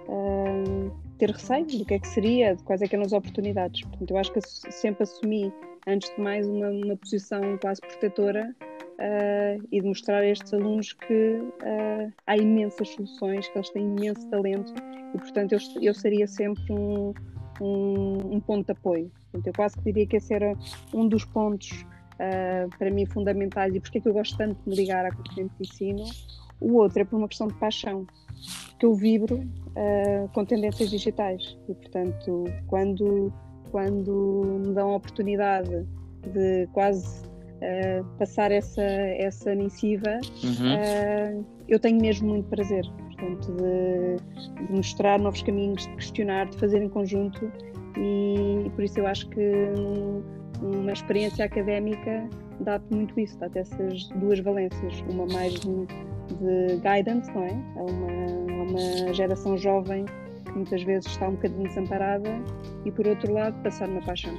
uh, 0.08 0.90
ter 1.18 1.30
receio 1.30 1.66
do 1.66 1.84
que 1.84 1.94
é 1.94 1.98
que 1.98 2.08
seria, 2.08 2.56
de 2.56 2.62
quais 2.62 2.80
é 2.80 2.88
que 2.88 2.94
eram 2.94 3.04
as 3.04 3.12
oportunidades. 3.12 3.82
Portanto, 3.82 4.10
eu 4.10 4.16
acho 4.16 4.32
que 4.32 4.40
sempre 4.40 5.02
assumi, 5.02 5.52
antes 5.86 6.14
de 6.14 6.20
mais, 6.20 6.46
uma, 6.48 6.70
uma 6.70 6.96
posição 6.96 7.40
quase 7.58 7.80
protetora 7.82 8.54
uh, 8.62 9.66
e 9.70 9.80
de 9.80 9.86
mostrar 9.86 10.18
a 10.18 10.26
estes 10.26 10.52
alunos 10.54 10.94
que 10.94 11.40
há 12.26 12.36
imensas 12.36 12.88
soluções, 12.90 13.46
que 13.48 13.58
eles 13.58 13.70
têm 13.70 13.84
imenso 13.84 14.28
talento 14.30 14.72
e, 15.14 15.18
portanto, 15.18 15.52
eu, 15.52 15.58
eu 15.82 15.94
seria 15.94 16.26
sempre 16.26 16.72
um, 16.72 17.12
um, 17.60 18.36
um 18.36 18.40
ponto 18.40 18.66
de 18.66 18.72
apoio. 18.72 19.10
Portanto, 19.30 19.46
eu 19.46 19.52
quase 19.52 19.76
que 19.76 19.84
diria 19.84 20.06
que 20.06 20.16
esse 20.16 20.32
era 20.32 20.54
um 20.94 21.06
dos 21.06 21.24
pontos 21.26 21.70
uh, 22.14 22.68
para 22.78 22.90
mim 22.90 23.04
fundamentais 23.04 23.74
e 23.74 23.80
porque 23.80 23.98
é 23.98 24.00
que 24.00 24.08
eu 24.08 24.14
gosto 24.14 24.36
tanto 24.38 24.58
de 24.62 24.70
me 24.70 24.76
ligar 24.76 25.04
à 25.04 25.10
componente 25.14 25.54
de 25.60 25.68
ensino. 25.68 26.04
O 26.60 26.74
outro 26.74 27.02
é 27.02 27.04
por 27.04 27.16
uma 27.16 27.28
questão 27.28 27.48
de 27.48 27.54
paixão, 27.54 28.06
que 28.78 28.86
eu 28.86 28.94
vibro 28.94 29.36
uh, 29.36 30.28
com 30.32 30.44
tendências 30.44 30.90
digitais 30.90 31.56
e, 31.68 31.74
portanto, 31.74 32.44
quando, 32.66 33.32
quando 33.70 34.62
me 34.64 34.74
dão 34.74 34.90
a 34.90 34.96
oportunidade 34.96 35.86
de 36.32 36.66
quase 36.72 37.24
uh, 37.24 38.04
passar 38.18 38.50
essa, 38.50 38.82
essa 38.82 39.54
missiva, 39.54 40.18
uhum. 40.42 41.44
eu 41.68 41.78
tenho 41.78 42.00
mesmo 42.00 42.28
muito 42.28 42.48
prazer. 42.48 42.84
Portanto, 43.16 43.56
de, 43.56 44.66
de, 44.66 44.72
mostrar 44.72 45.18
novos 45.18 45.42
caminhos, 45.42 45.86
de 45.86 45.94
questionar, 45.96 46.46
de 46.50 46.58
fazer 46.58 46.82
em 46.82 46.88
conjunto, 46.88 47.50
e, 47.96 48.66
e 48.66 48.70
por 48.70 48.84
isso 48.84 49.00
eu 49.00 49.06
acho 49.06 49.26
que 49.30 49.40
uma 50.60 50.92
experiência 50.92 51.44
académica 51.44 52.28
dá-te 52.60 52.94
muito 52.94 53.18
isso, 53.18 53.38
dá-te 53.38 53.58
essas 53.58 54.08
duas 54.16 54.38
valências, 54.40 55.02
uma 55.08 55.26
mais 55.26 55.54
de, 56.34 56.76
guidance, 56.76 57.30
não 57.32 57.42
é? 57.44 57.52
A 57.76 57.82
uma, 57.82 58.10
a 58.10 59.04
uma 59.06 59.14
geração 59.14 59.56
jovem 59.56 60.04
que 60.44 60.52
muitas 60.52 60.82
vezes 60.82 61.10
está 61.10 61.28
um 61.28 61.32
bocadinho 61.32 61.68
desamparada 61.68 62.30
e 62.84 62.90
por 62.90 63.06
outro 63.06 63.32
lado 63.32 63.60
passar 63.62 63.88
uma 63.88 64.00
paixão. 64.02 64.34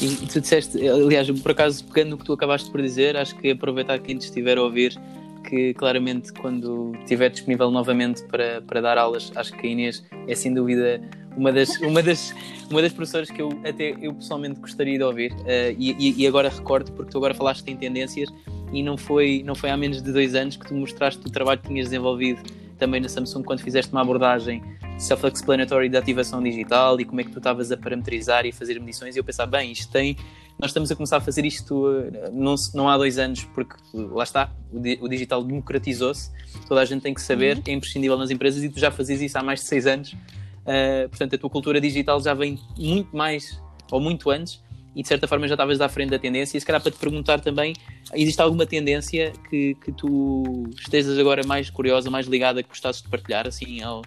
E 0.00 0.26
tu 0.26 0.40
disseste, 0.40 0.88
aliás, 0.88 1.30
por 1.40 1.52
acaso 1.52 1.84
pegando 1.86 2.10
no 2.10 2.18
que 2.18 2.24
tu 2.24 2.32
acabaste 2.32 2.70
por 2.70 2.82
dizer, 2.82 3.16
acho 3.16 3.36
que 3.36 3.50
aproveitar 3.50 3.98
quem 4.00 4.16
te 4.18 4.22
estiver 4.22 4.58
a 4.58 4.62
ouvir 4.62 4.98
que 5.42 5.74
claramente 5.74 6.32
quando 6.32 6.92
estiver 7.00 7.30
disponível 7.30 7.70
novamente 7.70 8.22
para, 8.24 8.62
para 8.62 8.80
dar 8.80 8.96
aulas, 8.96 9.32
acho 9.34 9.52
que 9.52 9.66
a 9.66 9.70
Inês 9.70 10.02
é 10.26 10.34
sem 10.34 10.54
dúvida 10.54 11.00
uma 11.36 11.52
das, 11.52 11.76
uma 11.82 12.02
das, 12.02 12.34
uma 12.70 12.82
das 12.82 12.92
professoras 12.92 13.30
que 13.30 13.42
eu 13.42 13.50
até 13.64 13.94
eu 14.00 14.14
pessoalmente 14.14 14.60
gostaria 14.60 14.98
de 14.98 15.04
ouvir 15.04 15.32
uh, 15.32 15.74
e, 15.78 16.22
e, 16.22 16.26
agora 16.26 16.48
recordo 16.48 16.92
porque 16.92 17.10
tu 17.10 17.18
agora 17.18 17.34
falaste 17.34 17.68
em 17.68 17.76
tendências 17.76 18.32
e 18.72 18.82
não 18.82 18.96
foi, 18.96 19.42
não 19.44 19.54
foi 19.54 19.70
há 19.70 19.76
menos 19.76 20.02
de 20.02 20.12
dois 20.12 20.34
anos 20.34 20.56
que 20.56 20.66
tu 20.66 20.74
mostraste 20.74 21.20
o 21.26 21.30
trabalho 21.30 21.60
que 21.60 21.68
tinhas 21.68 21.86
desenvolvido 21.86 22.42
também 22.78 23.00
na 23.00 23.08
Samsung 23.08 23.42
quando 23.42 23.60
fizeste 23.60 23.92
uma 23.92 24.00
abordagem 24.00 24.62
self-explanatory 24.98 25.88
de 25.88 25.96
ativação 25.96 26.42
digital 26.42 27.00
e 27.00 27.04
como 27.04 27.20
é 27.20 27.24
que 27.24 27.30
tu 27.30 27.38
estavas 27.38 27.70
a 27.70 27.76
parametrizar 27.76 28.46
e 28.46 28.52
fazer 28.52 28.78
medições. 28.80 29.14
E 29.14 29.18
eu 29.18 29.24
pensava, 29.24 29.50
bem, 29.50 29.70
isto 29.70 29.90
tem 29.92 30.16
nós 30.58 30.70
estamos 30.70 30.92
a 30.92 30.94
começar 30.96 31.16
a 31.16 31.20
fazer 31.20 31.44
isto 31.44 31.88
eh, 31.88 32.30
não, 32.32 32.54
não 32.74 32.88
há 32.88 32.96
dois 32.96 33.18
anos, 33.18 33.44
porque 33.46 33.74
lá 33.92 34.22
está, 34.22 34.50
o, 34.72 35.08
digital 35.08 35.42
democratizou-se, 35.42 36.30
toda 36.68 36.80
a 36.80 36.84
gente 36.84 37.02
tem 37.02 37.12
que 37.12 37.20
saber, 37.20 37.56
uhum. 37.56 37.62
é 37.66 37.72
imprescindível 37.72 38.16
nas 38.16 38.30
empresas 38.30 38.62
e 38.62 38.68
tu 38.68 38.78
já 38.78 38.90
fazias 38.90 39.20
isso 39.20 39.36
há 39.36 39.42
mais 39.42 39.60
de 39.60 39.66
seis 39.66 39.86
anos. 39.86 40.12
Uh, 40.12 41.08
portanto, 41.08 41.34
a 41.34 41.38
tua 41.38 41.50
cultura 41.50 41.80
digital 41.80 42.20
já 42.20 42.34
vem 42.34 42.60
muito 42.78 43.16
mais 43.16 43.60
ou 43.90 44.00
muito 44.00 44.30
antes 44.30 44.62
e 44.94 45.02
de 45.02 45.08
certa 45.08 45.26
forma 45.26 45.46
já 45.48 45.54
estavas 45.54 45.80
à 45.80 45.88
frente 45.88 46.10
da 46.10 46.18
tendência. 46.18 46.56
E 46.56 46.60
se 46.60 46.66
calhar 46.66 46.80
para 46.80 46.90
te 46.90 46.98
perguntar 46.98 47.40
também, 47.40 47.74
existe 48.14 48.40
alguma 48.40 48.66
tendência 48.66 49.32
que, 49.48 49.74
que 49.76 49.92
tu 49.92 50.64
estejas 50.78 51.18
agora 51.18 51.42
mais 51.46 51.70
curiosa, 51.70 52.10
mais 52.10 52.26
ligada, 52.26 52.62
que 52.62 52.68
gostasses 52.68 53.02
de 53.02 53.08
partilhar? 53.08 53.46
Assim, 53.46 53.82
ao... 53.82 54.02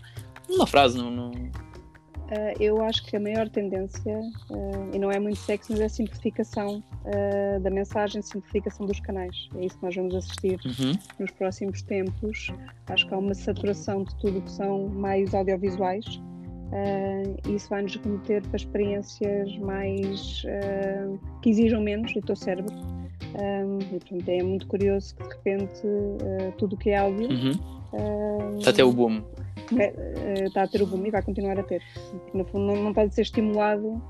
uma 0.50 0.68
frase, 0.68 0.98
não. 0.98 1.10
não... 1.10 1.32
Uh, 1.32 2.60
eu 2.60 2.82
acho 2.84 3.06
que 3.06 3.16
a 3.16 3.20
maior 3.20 3.48
tendência, 3.50 4.18
uh, 4.50 4.90
e 4.96 4.98
não 4.98 5.12
é 5.12 5.20
muito 5.20 5.38
sexy, 5.38 5.72
mas 5.74 5.82
é 5.82 5.86
a 5.86 5.90
simplificação 5.90 6.84
uh, 7.06 7.60
da 7.60 7.70
mensagem, 7.70 8.20
simplificação 8.24 8.88
dos 8.88 9.00
canais. 9.00 9.48
É 9.56 9.66
isso 9.66 9.78
que 9.78 9.86
nós 9.86 9.96
vamos 9.96 10.16
assistir 10.16 10.60
uhum. 10.66 10.94
nos 11.20 11.30
próximos 11.32 11.84
tempos. 11.84 12.52
Acho 12.88 13.08
que 13.08 13.14
há 13.14 13.18
uma 13.18 13.36
saturação 13.36 14.04
de 14.04 14.16
tudo 14.16 14.42
que 14.42 14.52
são 14.52 14.88
mais 14.90 15.36
audiovisuais 15.36 16.20
Uh, 16.72 17.56
isso 17.56 17.70
vai 17.70 17.84
nos 17.84 17.96
remeter 17.96 18.42
para 18.48 18.58
experiências 18.58 19.58
mais 19.60 20.44
uh, 20.46 21.20
que 21.42 21.50
exijam 21.50 21.82
menos 21.82 22.14
do 22.14 22.22
teu 22.22 22.36
cérebro. 22.36 22.74
Um, 22.74 23.80
e, 23.80 24.00
portanto, 24.00 24.30
é 24.30 24.44
muito 24.44 24.68
curioso 24.68 25.16
que 25.16 25.24
de 25.24 25.30
repente 25.30 25.86
uh, 25.86 26.52
tudo 26.58 26.76
o 26.76 26.78
que 26.78 26.90
é 26.90 26.98
áudio 26.98 27.30
uhum. 27.30 28.58
está 28.58 28.72
a 28.72 28.74
ter 28.74 28.84
o 28.84 28.92
boom. 28.92 29.24
É, 29.78 30.46
está 30.46 30.64
a 30.64 30.68
ter 30.68 30.82
o 30.82 30.88
boom 30.88 31.06
e 31.06 31.12
vai 31.12 31.22
continuar 31.22 31.60
a 31.60 31.64
ter. 31.64 31.82
No 32.34 32.46
fundo, 32.46 32.74
não, 32.74 32.84
não 32.84 32.94
pode 32.94 33.14
ser 33.14 33.22
estimulado 33.22 34.02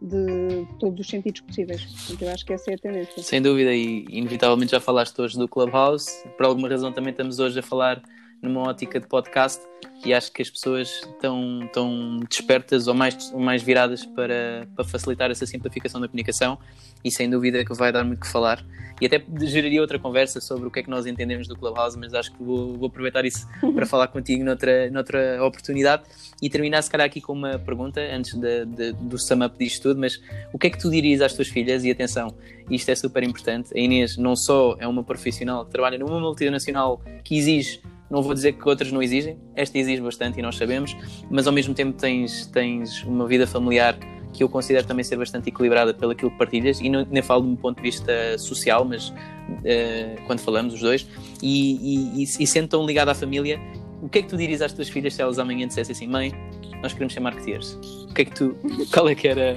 de 0.00 0.66
todos 0.78 1.00
os 1.00 1.08
sentidos 1.08 1.40
possíveis. 1.40 1.82
Portanto, 1.82 2.22
eu 2.22 2.30
acho 2.30 2.46
que 2.46 2.52
essa 2.52 2.70
é 2.70 2.74
a 2.74 2.78
tendência. 2.78 3.22
Sem 3.22 3.42
dúvida, 3.42 3.74
e 3.74 4.04
inevitavelmente 4.08 4.70
já 4.70 4.80
falaste 4.80 5.20
hoje 5.20 5.36
do 5.36 5.48
Clubhouse. 5.48 6.08
Por 6.36 6.46
alguma 6.46 6.68
razão 6.68 6.92
também 6.92 7.10
estamos 7.10 7.40
hoje 7.40 7.58
a 7.58 7.62
falar 7.62 8.00
numa 8.42 8.62
ótica 8.62 8.98
de 8.98 9.06
podcast 9.06 9.62
e 10.04 10.12
acho 10.12 10.32
que 10.32 10.42
as 10.42 10.50
pessoas 10.50 10.88
estão, 10.88 11.62
estão 11.64 12.20
despertas 12.28 12.88
ou 12.88 12.94
mais, 12.94 13.32
ou 13.32 13.38
mais 13.38 13.62
viradas 13.62 14.04
para, 14.04 14.66
para 14.74 14.84
facilitar 14.84 15.30
essa 15.30 15.46
simplificação 15.46 16.00
da 16.00 16.08
comunicação 16.08 16.58
e 17.04 17.10
sem 17.10 17.30
dúvida 17.30 17.64
que 17.64 17.72
vai 17.72 17.92
dar 17.92 18.04
muito 18.04 18.20
que 18.20 18.26
falar. 18.26 18.64
E 19.00 19.06
até 19.06 19.24
geraria 19.40 19.80
outra 19.80 19.98
conversa 19.98 20.40
sobre 20.40 20.66
o 20.66 20.70
que 20.70 20.80
é 20.80 20.82
que 20.82 20.90
nós 20.90 21.06
entendemos 21.06 21.48
do 21.48 21.56
Clubhouse, 21.56 21.96
mas 21.98 22.14
acho 22.14 22.32
que 22.32 22.42
vou, 22.42 22.76
vou 22.76 22.88
aproveitar 22.88 23.24
isso 23.24 23.46
para 23.74 23.86
falar 23.86 24.08
contigo 24.08 24.44
noutra, 24.44 24.90
noutra 24.90 25.44
oportunidade 25.44 26.02
e 26.40 26.50
terminar 26.50 26.82
se 26.82 26.90
calhar 26.90 27.06
aqui 27.06 27.20
com 27.20 27.32
uma 27.32 27.58
pergunta 27.58 28.00
antes 28.00 28.34
de, 28.34 28.66
de, 28.66 28.92
do 28.92 29.18
sum 29.18 29.44
up 29.44 29.56
disto 29.56 29.82
tudo, 29.82 30.00
mas 30.00 30.20
o 30.52 30.58
que 30.58 30.66
é 30.66 30.70
que 30.70 30.78
tu 30.78 30.90
dirias 30.90 31.20
às 31.20 31.32
tuas 31.32 31.48
filhas? 31.48 31.84
E 31.84 31.90
atenção, 31.90 32.34
isto 32.70 32.88
é 32.90 32.94
super 32.94 33.22
importante, 33.22 33.70
a 33.76 33.78
Inês 33.78 34.16
não 34.16 34.34
só 34.34 34.76
é 34.78 34.86
uma 34.86 35.04
profissional 35.04 35.64
que 35.64 35.70
trabalha 35.70 35.98
numa 35.98 36.18
multinacional 36.20 37.00
que 37.24 37.36
exige 37.36 37.80
não 38.12 38.22
vou 38.22 38.34
dizer 38.34 38.52
que 38.52 38.68
outras 38.68 38.92
não 38.92 39.02
exigem, 39.02 39.38
esta 39.56 39.78
exige 39.78 40.02
bastante 40.02 40.38
e 40.38 40.42
nós 40.42 40.56
sabemos, 40.56 40.94
mas 41.30 41.46
ao 41.46 41.52
mesmo 41.52 41.72
tempo 41.72 41.96
tens, 41.98 42.46
tens 42.46 43.02
uma 43.04 43.26
vida 43.26 43.46
familiar 43.46 43.98
que 44.34 44.42
eu 44.42 44.50
considero 44.50 44.86
também 44.86 45.02
ser 45.02 45.16
bastante 45.16 45.48
equilibrada 45.48 45.94
pelo 45.94 46.12
aquilo 46.12 46.30
que 46.30 46.36
partilhas, 46.36 46.78
e 46.78 46.90
não, 46.90 47.06
nem 47.10 47.22
falo 47.22 47.42
de 47.42 47.48
um 47.48 47.56
ponto 47.56 47.76
de 47.76 47.82
vista 47.82 48.36
social, 48.36 48.84
mas 48.84 49.08
uh, 49.08 49.14
quando 50.26 50.40
falamos 50.40 50.74
os 50.74 50.80
dois, 50.80 51.08
e, 51.42 52.20
e, 52.20 52.22
e, 52.22 52.46
sendo 52.46 52.68
tão 52.68 52.84
ligado 52.84 53.08
à 53.08 53.14
família, 53.14 53.58
o 54.02 54.10
que 54.10 54.18
é 54.18 54.22
que 54.22 54.28
tu 54.28 54.36
dirias 54.36 54.60
às 54.60 54.74
tuas 54.74 54.90
filhas 54.90 55.14
se 55.14 55.22
elas 55.22 55.38
amanhã 55.38 55.66
dissessem 55.66 55.94
assim, 55.94 56.06
mãe, 56.06 56.32
nós 56.82 56.92
queremos 56.92 57.14
ser 57.14 57.20
marketeers? 57.20 57.78
O 58.10 58.14
que 58.14 58.22
é 58.22 58.24
que 58.26 58.34
tu, 58.34 58.56
qual 58.92 59.08
é 59.08 59.14
que 59.14 59.28
era? 59.28 59.56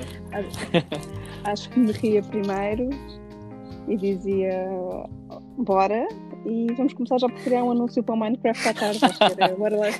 Acho 1.43 1.69
que 1.69 1.79
me 1.79 1.91
ria 1.91 2.21
primeiro 2.21 2.89
e 3.89 3.97
dizia, 3.97 4.65
bora, 5.57 6.07
e 6.45 6.67
vamos 6.73 6.93
começar 6.93 7.17
já 7.17 7.27
por 7.27 7.39
criar 7.41 7.63
um 7.63 7.71
anúncio 7.71 8.03
para 8.03 8.15
o 8.15 8.17
Minecraft 8.17 8.67
à 8.67 8.73
tarde. 8.73 8.99
Bora 9.57 9.77
lá. 9.77 9.87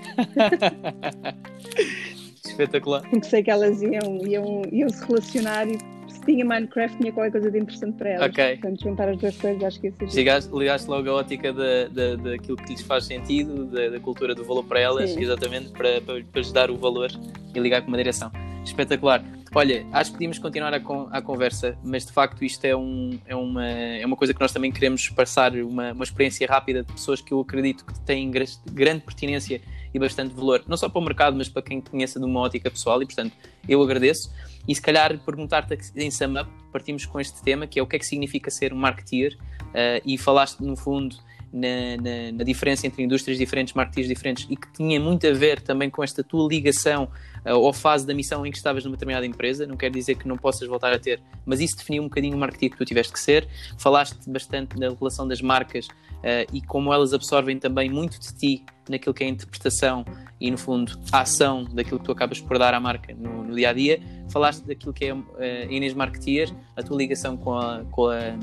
Espetacular. 2.46 3.02
Porque 3.10 3.26
sei 3.26 3.44
que 3.44 3.52
elas 3.52 3.82
iam, 3.82 4.20
iam, 4.26 4.62
iam 4.72 4.90
se 4.90 5.06
relacionar 5.06 5.68
e 5.68 5.78
se 6.08 6.22
tinha 6.22 6.46
Minecraft, 6.46 6.98
tinha 6.98 7.12
qualquer 7.12 7.32
coisa 7.32 7.52
de 7.52 7.60
interessante 7.60 7.98
para 7.98 8.10
elas. 8.10 8.30
Ok. 8.30 8.58
Portanto, 8.58 8.84
juntar 8.84 9.10
as 9.10 9.18
duas 9.18 9.38
coisas, 9.38 9.64
acho 9.64 9.82
que. 9.82 9.94
Ligaste, 10.14 10.56
ligaste 10.56 10.90
logo 10.90 11.10
a 11.10 11.14
ótica 11.14 11.52
da, 11.52 11.88
da, 11.88 12.16
daquilo 12.16 12.58
que 12.58 12.72
lhes 12.72 12.82
faz 12.82 13.06
sentido, 13.06 13.66
da, 13.66 13.90
da 13.90 14.00
cultura 14.00 14.34
do 14.36 14.44
valor 14.44 14.64
para 14.64 14.80
elas, 14.80 15.12
Sim. 15.12 15.22
exatamente 15.22 15.72
para, 15.72 16.00
para, 16.02 16.24
para 16.24 16.42
lhes 16.42 16.52
dar 16.52 16.72
o 16.72 16.78
valor 16.78 17.10
e 17.54 17.60
ligar 17.60 17.82
com 17.82 17.88
uma 17.88 17.98
direção. 17.98 18.32
Espetacular. 18.66 19.24
Olha, 19.54 19.86
acho 19.94 20.10
que 20.12 20.18
podíamos 20.18 20.38
continuar 20.38 20.74
a, 20.74 20.82
con 20.82 21.08
a 21.12 21.22
conversa, 21.22 21.78
mas 21.82 22.06
de 22.06 22.12
facto 22.12 22.44
isto 22.44 22.66
é, 22.66 22.76
um, 22.76 23.18
é, 23.26 23.34
uma, 23.34 23.66
é 23.66 24.06
uma 24.06 24.18
coisa 24.18 24.34
que 24.34 24.42
nós 24.42 24.52
também 24.52 24.70
queremos 24.70 25.08
passar, 25.10 25.54
uma, 25.56 25.94
uma 25.94 26.04
experiência 26.04 26.46
rápida 26.46 26.84
de 26.84 26.92
pessoas 26.92 27.22
que 27.22 27.32
eu 27.32 27.40
acredito 27.40 27.86
que 27.86 27.98
têm 28.02 28.30
grande 28.30 29.02
pertinência 29.02 29.62
e 29.94 30.00
bastante 30.00 30.34
valor, 30.34 30.62
não 30.68 30.76
só 30.76 30.90
para 30.90 31.00
o 31.00 31.02
mercado, 31.02 31.38
mas 31.38 31.48
para 31.48 31.62
quem 31.62 31.80
conheça 31.80 32.20
de 32.20 32.26
uma 32.26 32.42
ótica 32.42 32.70
pessoal, 32.70 33.02
e 33.02 33.06
portanto 33.06 33.32
eu 33.68 33.82
agradeço. 33.82 34.30
E 34.68 34.76
se 34.76 34.82
calhar 34.82 35.18
perguntar-te 35.20 35.78
em 35.96 36.12
sum 36.12 36.38
up, 36.38 36.50
partimos 36.74 37.06
com 37.06 37.18
este 37.18 37.42
tema, 37.42 37.66
que 37.66 37.80
é 37.80 37.84
o 37.84 37.88
que 37.88 37.96
é 37.96 38.00
que 38.00 38.06
significa 38.06 38.52
ser 38.52 38.74
um 38.74 38.78
marketeer, 38.78 39.38
uh, 39.68 40.02
e 40.04 40.18
falaste 40.18 40.60
no 40.60 40.76
fundo 40.76 41.16
na, 41.56 41.96
na, 42.02 42.32
na, 42.34 42.44
diferença 42.44 42.86
entre 42.86 43.02
indústrias 43.02 43.38
diferentes, 43.38 43.74
marketeers 43.74 44.10
diferentes, 44.10 44.46
e 44.50 44.58
que 44.58 44.72
tinha 44.74 45.00
muito 45.00 45.26
a 45.26 45.32
ver 45.32 45.62
também 45.62 45.90
com 45.90 46.04
esta 46.04 46.22
tua 46.22 46.46
ligação 46.48 47.10
uh, 47.46 47.54
ou 47.54 47.72
fase 47.72 48.06
da 48.06 48.14
missão 48.14 48.46
em 48.46 48.52
que 48.52 48.58
estavas 48.58 48.84
numa 48.84 48.98
determinada 48.98 49.26
empresa. 49.26 49.66
Não 49.66 49.78
quer 49.78 49.90
dizer 49.90 50.16
que 50.16 50.28
não 50.28 50.38
possas 50.38 50.68
voltar 50.68 50.92
a 50.92 51.00
ter, 51.00 51.22
mas 51.46 51.62
isso 51.62 51.78
definiu 51.78 52.04
um 52.04 52.08
bocadinho 52.08 52.36
o 52.36 52.40
marketing 52.40 52.70
que 52.70 52.78
tu 52.78 52.84
tiveste 52.84 53.14
que 53.14 53.20
ser. 53.20 53.48
Falaste 53.78 54.30
bastante 54.30 54.78
da 54.78 54.90
relação 54.90 55.26
das 55.26 55.42
marcas 55.42 55.88
uh, 55.88 56.46
e 56.52 56.62
como 56.62 56.94
elas 56.94 57.14
absorvem 57.14 57.58
também 57.58 57.90
muito 57.90 58.20
de 58.20 58.36
ti 58.36 58.66
naquilo 58.90 59.14
que 59.14 59.24
é 59.24 59.28
a 59.28 59.30
interpretação 59.30 60.06
e, 60.40 60.52
no 60.52 60.58
fundo, 60.58 61.00
a 61.12 61.22
ação 61.22 61.64
daquilo 61.64 62.00
que 62.00 62.06
tu 62.06 62.12
acabas 62.12 62.40
por 62.42 62.60
dar 62.60 62.74
à 62.74 62.80
marca 62.80 63.16
no, 63.16 63.46
no 63.46 63.56
dia 63.56 63.70
a 63.70 63.74
dia. 63.74 64.02
Falaste 64.30 64.66
daquilo 64.66 64.94
que 64.94 65.06
é 65.06 65.14
uh, 65.14 65.24
Inês 65.70 65.94
Marketeer, 65.94 66.54
a 66.76 66.84
tua 66.84 66.98
ligação 66.98 67.38
com, 67.38 67.58
a, 67.58 67.84
com, 67.92 68.08
a, 68.08 68.36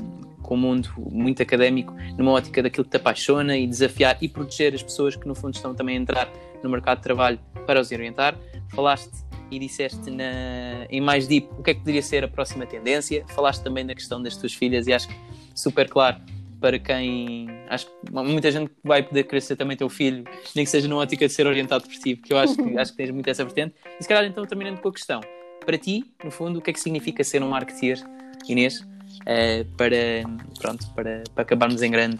com 0.43 0.53
o 0.53 0.57
mundo 0.57 0.89
muito 0.97 1.41
académico, 1.41 1.93
numa 2.17 2.31
ótica 2.31 2.61
daquilo 2.61 2.83
que 2.83 2.91
te 2.91 2.97
apaixona 2.97 3.57
e 3.57 3.65
desafiar 3.65 4.17
e 4.21 4.27
proteger 4.27 4.75
as 4.75 4.83
pessoas 4.83 5.15
que, 5.15 5.27
no 5.27 5.33
fundo, 5.33 5.55
estão 5.55 5.73
também 5.73 5.97
a 5.97 6.01
entrar 6.01 6.29
no 6.61 6.69
mercado 6.69 6.97
de 6.97 7.03
trabalho 7.03 7.39
para 7.65 7.79
os 7.79 7.91
orientar. 7.91 8.37
Falaste 8.69 9.11
e 9.49 9.59
disseste 9.59 10.09
na, 10.09 10.85
em 10.89 11.01
mais 11.01 11.27
deep 11.27 11.47
o 11.57 11.63
que 11.63 11.71
é 11.71 11.73
que 11.73 11.79
poderia 11.79 12.01
ser 12.01 12.23
a 12.23 12.27
próxima 12.27 12.65
tendência. 12.65 13.25
Falaste 13.29 13.63
também 13.63 13.85
da 13.85 13.95
questão 13.95 14.21
das 14.21 14.35
tuas 14.37 14.53
filhas 14.53 14.87
e 14.87 14.93
acho 14.93 15.07
que 15.07 15.15
super 15.55 15.89
claro 15.89 16.17
para 16.63 16.79
quem. 16.79 17.47
Acho 17.67 17.87
que 17.87 18.11
muita 18.11 18.49
gente 18.49 18.71
vai 18.83 19.03
poder 19.03 19.41
ser 19.41 19.57
também 19.57 19.75
teu 19.75 19.89
filho, 19.89 20.23
nem 20.55 20.63
que 20.63 20.71
seja 20.71 20.87
numa 20.87 21.01
ótica 21.01 21.27
de 21.27 21.33
ser 21.33 21.45
orientado 21.45 21.83
por 21.83 21.93
ti, 21.93 22.15
porque 22.15 22.31
eu 22.31 22.37
acho 22.37 22.55
que, 22.55 22.61
acho 22.79 22.91
que 22.91 22.97
tens 22.97 23.11
muito 23.11 23.29
essa 23.29 23.43
vertente. 23.43 23.75
E 23.99 24.03
se 24.03 24.07
calhar 24.07 24.23
então 24.23 24.45
terminando 24.45 24.79
com 24.79 24.87
a 24.87 24.93
questão. 24.93 25.19
Para 25.65 25.77
ti, 25.77 26.03
no 26.23 26.31
fundo, 26.31 26.59
o 26.59 26.61
que 26.61 26.69
é 26.69 26.73
que 26.73 26.79
significa 26.79 27.23
ser 27.23 27.43
um 27.43 27.49
marketeer, 27.49 27.99
Inês, 28.47 28.85
uh, 29.23 29.65
para, 29.77 30.23
pronto, 30.59 30.89
para, 30.93 31.23
para 31.33 31.41
acabarmos 31.41 31.81
em 31.81 31.91
grande? 31.91 32.19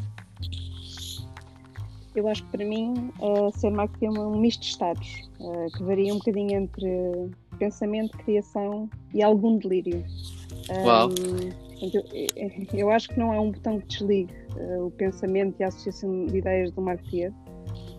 Eu 2.15 2.27
acho 2.27 2.43
que 2.43 2.57
para 2.57 2.65
mim 2.65 3.11
ser 3.55 3.71
marketeer 3.71 4.11
é 4.13 4.19
um 4.19 4.39
misto 4.39 4.61
de 4.61 4.67
estados, 4.67 5.29
uh, 5.39 5.71
que 5.75 5.83
varia 5.83 6.13
um 6.13 6.17
bocadinho 6.17 6.61
entre 6.61 7.31
pensamento, 7.57 8.17
criação 8.19 8.89
e 9.13 9.23
algum 9.23 9.57
delírio. 9.57 10.03
Uau! 10.83 11.09
Portanto, 11.09 11.63
eu, 11.91 12.79
eu, 12.79 12.89
acho 12.91 13.09
que 13.09 13.19
não 13.19 13.33
é 13.33 13.39
um 13.39 13.51
botão 13.51 13.79
que 13.79 13.87
desligue 13.87 14.33
uh, 14.55 14.85
o 14.85 14.91
pensamento 14.91 15.59
e 15.59 15.63
a 15.63 15.67
associação 15.67 16.25
de 16.27 16.37
ideias 16.37 16.71
do 16.71 16.81
marketeer, 16.81 17.33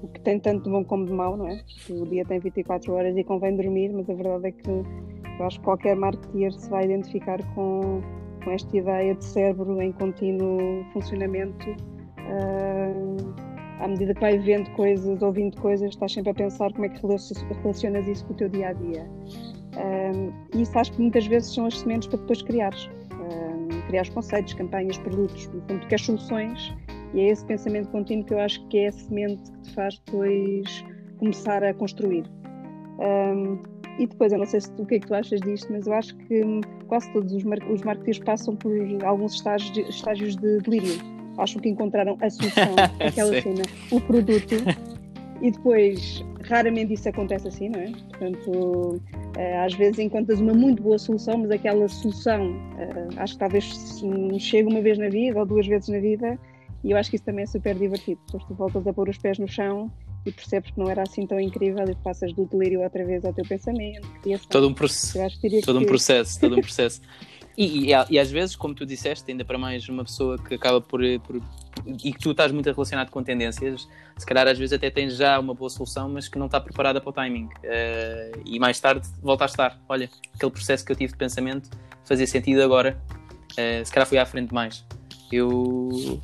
o 0.03 0.09
que 0.09 0.21
tem 0.21 0.39
tanto 0.39 0.65
de 0.65 0.71
bom 0.71 0.85
como 0.85 1.05
de 1.05 1.13
mau, 1.13 1.37
não 1.37 1.49
é? 1.49 1.63
O 1.91 2.07
dia 2.07 2.25
tem 2.25 2.39
24 2.39 2.93
horas 2.93 3.17
e 3.17 3.25
convém 3.25 3.57
dormir, 3.57 3.93
mas 3.93 4.09
a 4.09 4.15
verdade 4.15 4.49
é 4.49 4.53
que 4.53 4.71
eu 4.71 5.47
acho 5.47 5.59
que 5.59 5.65
qualquer 5.65 5.97
marketeer 5.97 6.53
se 6.53 6.71
vai 6.71 6.85
identificar 6.85 7.43
com, 7.55 8.01
com 8.45 8.51
esta 8.51 8.77
ideia 8.77 9.15
de 9.15 9.25
cérebro 9.25 9.81
em 9.81 9.93
contínuo 9.93 10.85
funcionamento. 10.93 11.71
Uh, 12.21 13.35
à 13.81 13.89
medida 13.89 14.15
que 14.15 14.21
vai 14.21 14.39
vendo 14.39 14.71
coisas, 14.71 15.21
ouvindo 15.21 15.61
coisas, 15.61 15.91
estás 15.91 16.13
sempre 16.13 16.31
a 16.31 16.35
pensar 16.35 16.73
como 16.73 16.87
é 16.87 16.89
que 16.89 17.01
relacionas 17.63 18.07
isso 18.07 18.25
com 18.27 18.33
o 18.33 18.37
teu 18.37 18.49
dia 18.49 18.69
a 18.69 18.73
dia. 18.73 19.07
Um, 19.77 20.33
e 20.57 20.63
isso 20.63 20.79
acho 20.79 20.93
que 20.93 21.01
muitas 21.01 21.27
vezes 21.27 21.53
são 21.53 21.67
as 21.67 21.81
sementes 21.81 22.07
para 22.07 22.19
depois 22.19 22.41
criares 22.43 22.89
criar 23.95 24.03
os 24.03 24.09
conceitos, 24.09 24.55
campanhas, 24.55 24.99
produtos, 24.99 25.47
no 25.47 25.61
fundo, 25.63 25.81
tu 25.81 25.87
queres 25.87 26.05
soluções 26.05 26.75
e 27.13 27.21
é 27.21 27.29
esse 27.29 27.45
pensamento 27.45 27.89
contínuo 27.91 28.25
que 28.25 28.35
eu 28.35 28.41
acho 28.41 28.67
que 28.67 28.79
é 28.79 28.89
a 28.89 28.93
semente 28.93 29.51
que 29.53 29.61
te 29.63 29.75
faz 29.75 29.99
depois 30.05 30.85
começar 31.19 31.63
a 31.63 31.73
construir. 31.75 32.25
Um, 32.99 33.63
e 33.99 34.07
depois, 34.07 34.33
eu 34.33 34.39
não 34.39 34.47
sei 34.47 34.61
se 34.61 34.73
tu, 34.73 34.83
o 34.83 34.87
que 34.87 34.97
é 34.97 34.99
que 34.99 35.07
tu 35.07 35.15
achas 35.15 35.41
disto, 35.43 35.73
mas 35.73 35.87
eu 35.87 35.93
acho 35.93 36.17
que 36.17 36.41
quase 36.85 37.11
todos 37.13 37.33
os, 37.33 37.45
mar 37.45 37.59
os 37.71 37.83
marketeers 37.83 38.19
passam 38.19 38.57
por 38.57 38.73
alguns 39.05 39.35
estágios 39.35 39.73
de, 39.73 39.81
estágios 39.83 40.37
de 40.37 40.59
delírio. 40.61 41.01
Acham 41.37 41.61
que 41.61 41.69
encontraram 41.69 42.17
a 42.21 42.31
solução, 42.31 42.77
aquela 43.01 43.41
cena, 43.41 43.63
o 43.91 44.01
produto, 44.01 44.55
e 45.43 45.51
depois 45.51 46.25
raramente 46.45 46.95
isso 46.95 47.09
acontece 47.09 47.49
assim, 47.49 47.69
não 47.69 47.81
é? 47.81 47.91
Portanto, 47.91 49.01
eh, 49.37 49.65
às 49.65 49.75
vezes 49.75 49.99
encontras 49.99 50.41
uma 50.41 50.53
muito 50.53 50.83
boa 50.83 50.99
solução, 50.99 51.39
mas 51.39 51.51
aquela 51.51 51.89
solução 51.89 52.55
eh, 52.79 53.09
acho 53.17 53.35
que 53.35 53.39
talvez 53.41 53.65
chegue 54.39 54.69
uma 54.69 54.81
vez 54.81 54.99
na 54.99 55.09
vida 55.09 55.39
ou 55.39 55.47
duas 55.47 55.67
vezes 55.67 55.89
na 55.89 55.99
vida, 55.99 56.39
e 56.85 56.91
eu 56.91 56.97
acho 56.97 57.11
que 57.11 57.17
isso 57.17 57.25
também 57.25 57.45
é 57.45 57.47
super 57.47 57.75
divertido. 57.75 58.21
Depois 58.27 58.45
tu 58.45 58.55
voltas 58.55 58.87
a 58.87 58.93
pôr 58.93 59.09
os 59.09 59.19
pés 59.19 59.39
no 59.39 59.49
chão 59.49 59.91
e 60.27 60.33
percebes 60.33 60.71
que 60.71 60.79
não 60.79 60.89
era 60.89 61.03
assim 61.03 61.27
tão 61.27 61.39
incrível 61.39 61.85
e 61.89 61.95
passas 61.97 62.33
do 62.33 62.47
delírio 62.47 62.83
outra 62.83 63.05
vez 63.05 63.25
ao 63.25 63.33
teu 63.33 63.45
pensamento. 63.45 64.09
Todo 64.49 64.69
um, 64.69 64.75
processo, 64.75 65.39
todo 65.65 65.79
um 65.79 65.85
processo, 65.85 66.41
todo 66.41 66.57
um 66.57 66.61
processo. 66.61 67.01
E, 67.57 67.93
e, 67.93 67.95
e, 68.11 68.19
às 68.19 68.31
vezes, 68.31 68.57
como 68.57 68.75
tu 68.75 68.85
disseste, 68.85 69.31
ainda 69.31 69.45
para 69.45 69.57
mais 69.57 69.89
uma 69.89 70.05
pessoa 70.05 70.37
que 70.39 70.55
acaba 70.55 70.81
por, 70.81 71.01
por, 71.21 71.41
e 71.87 72.13
que 72.13 72.19
tu 72.19 72.33
estás 72.33 72.51
muito 72.51 72.67
relacionado 72.67 73.11
com 73.11 73.23
tendências, 73.23 73.89
se 74.17 74.27
calhar 74.27 74.47
às 74.49 74.59
vezes 74.59 74.73
até 74.73 74.91
tens 74.91 75.17
já 75.17 75.39
uma 75.39 75.55
boa 75.55 75.71
solução, 75.71 76.09
mas 76.09 76.27
que 76.27 76.37
não 76.37 76.47
está 76.47 76.61
preparada 76.61 77.01
para 77.01 77.11
o 77.11 77.13
timing. 77.13 77.45
Uh, 77.45 78.43
e 78.45 78.59
mais 78.59 78.81
tarde 78.81 79.07
volta 79.23 79.45
a 79.45 79.47
estar. 79.47 79.81
Olha, 79.89 80.11
aquele 80.35 80.51
processo 80.51 80.85
que 80.85 80.91
eu 80.91 80.97
tive 80.97 81.13
de 81.13 81.19
pensamento 81.19 81.71
fazia 82.05 82.27
sentido 82.27 82.61
agora, 82.61 83.01
uh, 83.53 83.85
se 83.85 83.93
calhar 83.93 84.07
fui 84.07 84.19
à 84.19 84.27
frente 84.27 84.53
mais. 84.53 84.85
Eu 85.31 86.21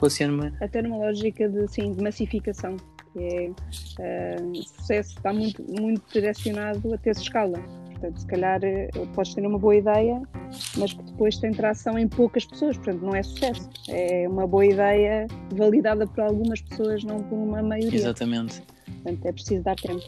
relaciono-me. 0.00 0.52
Até 0.60 0.82
numa 0.82 0.96
lógica 0.96 1.48
de, 1.48 1.68
sim, 1.68 1.92
de 1.94 2.02
massificação. 2.02 2.76
Que 3.16 3.54
é, 3.98 4.40
uh, 4.40 4.50
o 4.50 4.62
sucesso 4.62 5.16
está 5.16 5.32
muito, 5.32 5.64
muito 5.80 6.02
direcionado 6.12 6.92
a 6.92 6.98
ter 6.98 7.12
escala 7.12 7.62
Portanto, 7.96 8.18
se 8.18 8.26
calhar 8.26 8.60
eh, 8.62 8.90
podes 9.14 9.34
ter 9.34 9.46
uma 9.46 9.58
boa 9.58 9.74
ideia, 9.74 10.20
mas 10.76 10.92
que 10.92 11.02
depois 11.02 11.38
tem 11.38 11.52
tração 11.52 11.98
em 11.98 12.06
poucas 12.06 12.44
pessoas. 12.44 12.76
Portanto, 12.76 13.02
não 13.02 13.14
é 13.14 13.22
sucesso. 13.22 13.68
É 13.88 14.28
uma 14.28 14.46
boa 14.46 14.66
ideia 14.66 15.26
validada 15.54 16.06
por 16.06 16.20
algumas 16.20 16.60
pessoas, 16.60 17.02
não 17.04 17.22
por 17.22 17.36
uma 17.36 17.62
maioria. 17.62 17.98
Exatamente. 17.98 18.62
Portanto, 19.02 19.26
é 19.26 19.32
preciso 19.32 19.62
dar 19.62 19.76
tempo. 19.76 20.02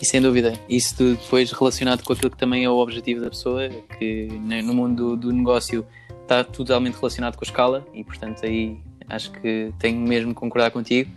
E 0.00 0.04
sem 0.04 0.20
dúvida, 0.20 0.52
isso 0.68 0.94
depois 1.16 1.50
relacionado 1.50 2.02
com 2.02 2.12
aquilo 2.12 2.30
que 2.30 2.36
também 2.36 2.64
é 2.64 2.70
o 2.70 2.76
objetivo 2.76 3.20
da 3.20 3.30
pessoa, 3.30 3.68
que 3.98 4.28
no 4.64 4.74
mundo 4.74 5.16
do 5.16 5.32
negócio 5.32 5.84
está 6.22 6.44
totalmente 6.44 6.94
relacionado 6.94 7.36
com 7.36 7.44
a 7.44 7.48
escala 7.48 7.86
e, 7.92 8.04
portanto, 8.04 8.44
aí 8.44 8.78
acho 9.08 9.32
que 9.32 9.72
tenho 9.78 9.98
mesmo 10.00 10.32
que 10.32 10.40
concordar 10.40 10.70
contigo 10.70 11.10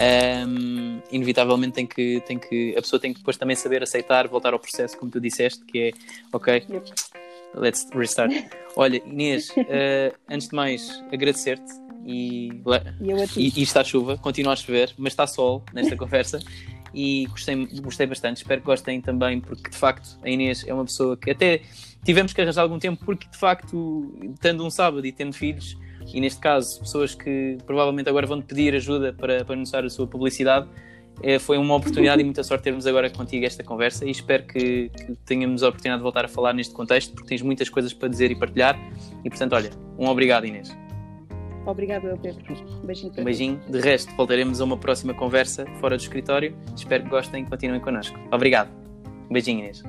um, 0.00 1.00
inevitavelmente 1.10 1.74
tem 1.74 1.86
que, 1.86 2.20
tem 2.26 2.38
que, 2.38 2.74
a 2.76 2.82
pessoa 2.82 3.00
tem 3.00 3.12
que 3.12 3.20
depois 3.20 3.36
também 3.36 3.56
saber 3.56 3.82
aceitar, 3.82 4.26
voltar 4.28 4.52
ao 4.52 4.58
processo, 4.58 4.98
como 4.98 5.10
tu 5.10 5.20
disseste, 5.20 5.64
que 5.64 5.78
é 5.78 5.90
ok, 6.32 6.66
let's 7.54 7.88
restart. 7.94 8.32
Olha, 8.76 9.02
Inês, 9.06 9.50
uh, 9.50 10.14
antes 10.28 10.48
de 10.48 10.54
mais, 10.54 11.02
agradecer-te 11.12 11.72
e, 12.04 12.48
e, 13.36 13.60
e, 13.60 13.62
está 13.62 13.82
chuva, 13.82 14.18
continua 14.18 14.52
a 14.52 14.56
chover, 14.56 14.92
mas 14.98 15.12
está 15.12 15.26
sol 15.26 15.64
nesta 15.72 15.96
conversa 15.96 16.38
e 16.92 17.26
gostei, 17.26 17.66
gostei 17.80 18.06
bastante. 18.06 18.38
Espero 18.38 18.60
que 18.60 18.66
gostem 18.66 19.00
também, 19.00 19.40
porque 19.40 19.70
de 19.70 19.76
facto 19.76 20.18
a 20.22 20.28
Inês 20.28 20.64
é 20.66 20.74
uma 20.74 20.84
pessoa 20.84 21.16
que 21.16 21.30
até 21.30 21.62
tivemos 22.04 22.32
que 22.32 22.40
arranjar 22.40 22.62
algum 22.62 22.78
tempo, 22.78 23.02
porque 23.04 23.28
de 23.28 23.36
facto, 23.36 24.12
tendo 24.40 24.64
um 24.64 24.70
sábado 24.70 25.06
e 25.06 25.12
tendo 25.12 25.32
filhos, 25.32 25.76
e 26.12 26.20
neste 26.20 26.40
caso 26.40 26.80
pessoas 26.80 27.14
que 27.14 27.58
provavelmente 27.66 28.08
agora 28.08 28.26
vão 28.26 28.40
te 28.40 28.46
pedir 28.46 28.74
ajuda 28.74 29.12
para, 29.12 29.44
para 29.44 29.54
anunciar 29.54 29.84
a 29.84 29.90
sua 29.90 30.06
publicidade. 30.06 30.68
É, 31.22 31.38
foi 31.38 31.56
uma 31.58 31.76
oportunidade 31.76 32.20
e 32.20 32.24
muita 32.24 32.42
sorte 32.42 32.64
termos 32.64 32.88
agora 32.88 33.08
contigo 33.08 33.46
esta 33.46 33.62
conversa 33.62 34.04
e 34.04 34.10
espero 34.10 34.44
que, 34.44 34.88
que, 34.88 35.14
tenhamos 35.24 35.62
a 35.62 35.68
oportunidade 35.68 36.00
de 36.00 36.02
voltar 36.02 36.24
a 36.24 36.28
falar 36.28 36.52
neste 36.52 36.74
contexto 36.74 37.12
porque 37.12 37.28
tens 37.28 37.40
muitas 37.40 37.68
coisas 37.68 37.92
para 37.92 38.08
dizer 38.08 38.32
e 38.32 38.34
partilhar 38.34 38.76
e 39.24 39.30
portanto 39.30 39.52
olha, 39.52 39.70
um 39.96 40.08
obrigado 40.08 40.44
Inês. 40.44 40.76
Obrigado 41.66 42.08
eu 42.08 42.18
Pedro. 42.18 42.42
Um 42.82 42.86
beijinho. 42.86 43.12
Um 43.16 43.24
beijinho. 43.24 43.60
De 43.68 43.80
resto, 43.80 44.14
voltaremos 44.16 44.60
a 44.60 44.64
uma 44.64 44.76
próxima 44.76 45.14
conversa 45.14 45.64
fora 45.80 45.96
do 45.96 46.00
escritório. 46.00 46.54
Espero 46.76 47.04
que 47.04 47.10
gostem 47.10 47.44
e 47.44 47.46
continuem 47.46 47.80
connosco. 47.80 48.18
Obrigado. 48.30 48.70
Um 49.30 49.32
beijinho 49.32 49.60
Inês. 49.60 49.82